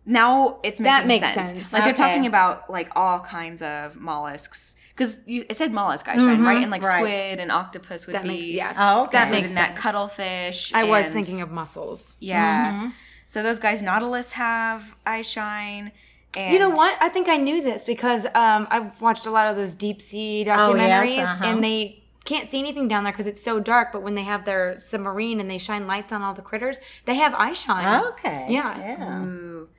now 0.05 0.59
it's 0.63 0.79
making 0.79 0.83
That 0.83 1.07
makes 1.07 1.33
sense. 1.33 1.49
sense. 1.59 1.73
Like 1.73 1.83
they're 1.85 1.93
talking 1.93 2.25
about 2.25 2.69
like 2.69 2.89
all 2.95 3.19
kinds 3.19 3.61
of 3.61 3.99
mollusks 3.99 4.75
because 4.95 5.17
it 5.25 5.55
said 5.57 5.71
mollusk 5.71 6.07
eye 6.07 6.17
shine, 6.17 6.43
right? 6.43 6.61
And 6.61 6.69
like 6.69 6.83
right. 6.83 6.99
squid 7.01 7.39
and 7.39 7.51
octopus 7.51 8.05
would 8.05 8.15
That 8.15 8.23
be 8.23 8.29
makes 8.29 8.45
yeah. 8.47 8.73
Oh, 8.77 9.03
okay. 9.03 9.11
That 9.17 9.23
included 9.27 9.41
makes 9.41 9.49
in 9.51 9.55
that 9.55 9.67
sense. 9.69 9.79
cuttlefish. 9.79 10.73
I 10.73 10.83
was 10.83 11.07
thinking 11.07 11.41
of 11.41 11.51
mussels. 11.51 12.15
yeah. 12.19 12.91
So 13.25 13.41
those 13.41 13.57
guys, 13.57 13.81
nautilus 13.81 14.33
have 14.33 14.95
eye 15.05 15.21
shine. 15.21 15.91
And 16.37 16.53
You 16.53 16.59
know 16.59 16.69
what? 16.69 16.97
I 17.01 17.09
think 17.09 17.29
I 17.29 17.37
knew 17.37 17.61
this 17.63 17.83
because 17.83 18.25
um, 18.35 18.67
I've 18.69 18.99
watched 19.01 19.25
a 19.25 19.31
lot 19.31 19.49
of 19.49 19.55
those 19.55 19.73
deep 19.73 20.01
sea 20.01 20.43
Oh, 20.47 20.75
yes, 20.75 21.09
documentaries, 21.15 21.23
uh-huh. 21.23 21.45
and 21.45 21.63
they 21.63 22.03
can't 22.25 22.49
see 22.49 22.59
anything 22.59 22.87
down 22.87 23.03
there 23.05 23.13
because 23.13 23.25
it's 23.25 23.41
so 23.41 23.59
dark. 23.59 23.91
But 23.93 24.03
when 24.03 24.15
they 24.15 24.23
have 24.23 24.43
their 24.45 24.77
submarine 24.77 25.39
and 25.39 25.49
they 25.49 25.57
shine 25.57 25.87
lights 25.87 26.11
on 26.11 26.21
all 26.21 26.33
the 26.33 26.41
critters, 26.41 26.79
they 27.05 27.15
have 27.15 27.33
eye 27.35 27.53
shine. 27.53 28.03
Okay. 28.11 28.47
Yeah. 28.49 28.77
Yeah. 28.77 29.23
Ooh. 29.23 29.69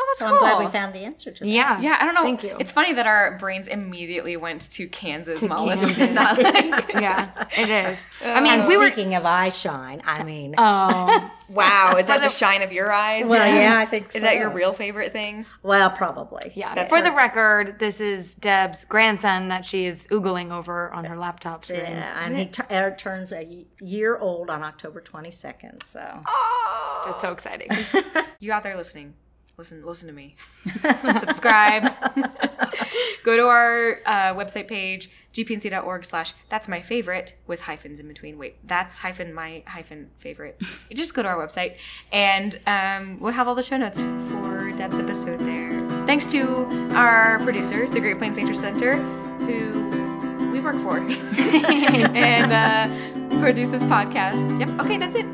Oh, 0.00 0.06
that's 0.10 0.20
So 0.20 0.26
cool. 0.26 0.46
I'm 0.46 0.56
glad 0.58 0.64
we 0.64 0.70
found 0.70 0.94
the 0.94 1.00
answer 1.00 1.32
to 1.32 1.44
that. 1.44 1.50
Yeah. 1.50 1.80
yeah, 1.80 1.98
I 2.00 2.04
don't 2.04 2.14
know. 2.14 2.22
Thank 2.22 2.44
you. 2.44 2.56
It's 2.60 2.70
funny 2.70 2.92
that 2.92 3.06
our 3.08 3.36
brains 3.38 3.66
immediately 3.66 4.36
went 4.36 4.70
to 4.72 4.86
Kansas 4.86 5.42
mollusks 5.42 5.96
Kansas. 5.96 6.00
and 6.00 6.14
not 6.14 6.38
like 6.40 6.92
yeah, 6.94 7.46
it 7.56 7.68
is. 7.68 8.04
I 8.24 8.40
mean, 8.40 8.60
And 8.60 8.68
we 8.68 8.76
were. 8.76 8.86
speaking 8.86 9.14
of 9.16 9.24
eye 9.26 9.48
shine, 9.48 10.00
I 10.06 10.22
mean, 10.22 10.54
Oh, 10.56 11.32
Wow, 11.50 11.96
is 11.98 12.06
that 12.06 12.20
the 12.20 12.28
shine 12.28 12.62
of 12.62 12.72
your 12.72 12.92
eyes? 12.92 13.26
well, 13.26 13.44
yeah, 13.52 13.78
I 13.78 13.86
think 13.86 14.12
so. 14.12 14.18
Is 14.18 14.22
that 14.22 14.36
your 14.36 14.50
real 14.50 14.72
favorite 14.72 15.12
thing? 15.12 15.46
Well, 15.62 15.90
probably. 15.90 16.52
yeah. 16.54 16.74
That's 16.74 16.90
For 16.90 16.98
her- 16.98 17.02
the 17.02 17.10
record, 17.12 17.78
this 17.80 18.00
is 18.00 18.34
Deb's 18.36 18.84
grandson 18.84 19.48
that 19.48 19.66
she 19.66 19.86
is 19.86 20.06
oogling 20.12 20.52
over 20.52 20.92
on 20.92 21.06
her 21.06 21.16
laptop 21.16 21.64
screen. 21.64 21.80
Yeah, 21.80 22.24
and 22.24 22.36
he 22.36 22.46
t- 22.46 22.62
er, 22.70 22.94
turns 22.96 23.32
a 23.32 23.66
year 23.80 24.16
old 24.16 24.48
on 24.50 24.62
October 24.62 25.00
22nd. 25.00 25.82
So 25.82 26.22
Oh. 26.26 27.02
That's 27.06 27.22
so 27.22 27.32
exciting. 27.32 27.68
You 28.40 28.52
out 28.52 28.62
there 28.62 28.76
listening? 28.76 29.14
Listen, 29.58 29.84
listen 29.84 30.06
to 30.06 30.14
me. 30.14 30.36
Subscribe. 31.18 31.92
Go 33.24 33.36
to 33.36 33.48
our 33.48 33.98
uh, 34.06 34.34
website 34.34 34.68
page, 34.68 35.10
gpnc.org 35.34 36.04
slash 36.04 36.32
that's 36.48 36.68
my 36.68 36.80
favorite 36.80 37.34
with 37.48 37.62
hyphens 37.62 37.98
in 37.98 38.06
between. 38.06 38.38
Wait, 38.38 38.56
that's 38.66 38.98
hyphen 38.98 39.34
my 39.34 39.64
hyphen 39.66 40.10
favorite. 40.16 40.62
You 40.88 40.94
just 40.96 41.12
go 41.12 41.22
to 41.24 41.28
our 41.28 41.36
website 41.36 41.76
and 42.12 42.58
um, 42.68 43.18
we'll 43.18 43.32
have 43.32 43.48
all 43.48 43.56
the 43.56 43.62
show 43.62 43.76
notes 43.76 44.00
for 44.00 44.70
Deb's 44.76 45.00
episode 45.00 45.40
there. 45.40 45.72
Thanks 46.06 46.24
to 46.26 46.64
our 46.94 47.40
producers, 47.40 47.90
the 47.90 48.00
Great 48.00 48.18
Plains 48.18 48.36
Nature 48.36 48.54
Center, 48.54 48.96
who 48.96 50.50
we 50.52 50.60
work 50.60 50.76
for 50.76 50.98
and 50.98 52.52
uh, 52.52 53.40
produce 53.40 53.70
this 53.70 53.82
podcast. 53.82 54.58
Yep. 54.60 54.86
Okay, 54.86 54.98
that's 54.98 55.16
it. 55.16 55.26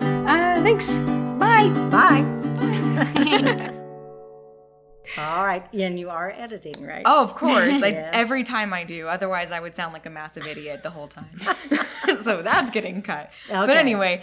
Uh, 0.00 0.62
thanks. 0.62 0.96
Bye. 1.38 1.68
bye. 1.90 3.70
All 5.16 5.46
right, 5.46 5.64
and 5.72 5.98
you 5.98 6.10
are 6.10 6.32
editing, 6.36 6.74
right? 6.84 7.02
Oh, 7.04 7.22
of 7.22 7.34
course. 7.34 7.78
Like 7.84 7.94
Yeah. 7.94 8.10
every 8.12 8.42
time 8.42 8.72
I 8.72 8.84
do. 8.84 9.06
Otherwise, 9.06 9.52
I 9.52 9.60
would 9.60 9.76
sound 9.76 9.92
like 9.92 10.06
a 10.06 10.10
massive 10.10 10.46
idiot 10.46 10.82
the 10.82 10.90
whole 10.90 11.06
time. 11.06 11.30
so 12.22 12.42
that's 12.42 12.70
getting 12.70 13.02
cut. 13.02 13.30
But 13.48 13.70
anyway, 13.70 14.22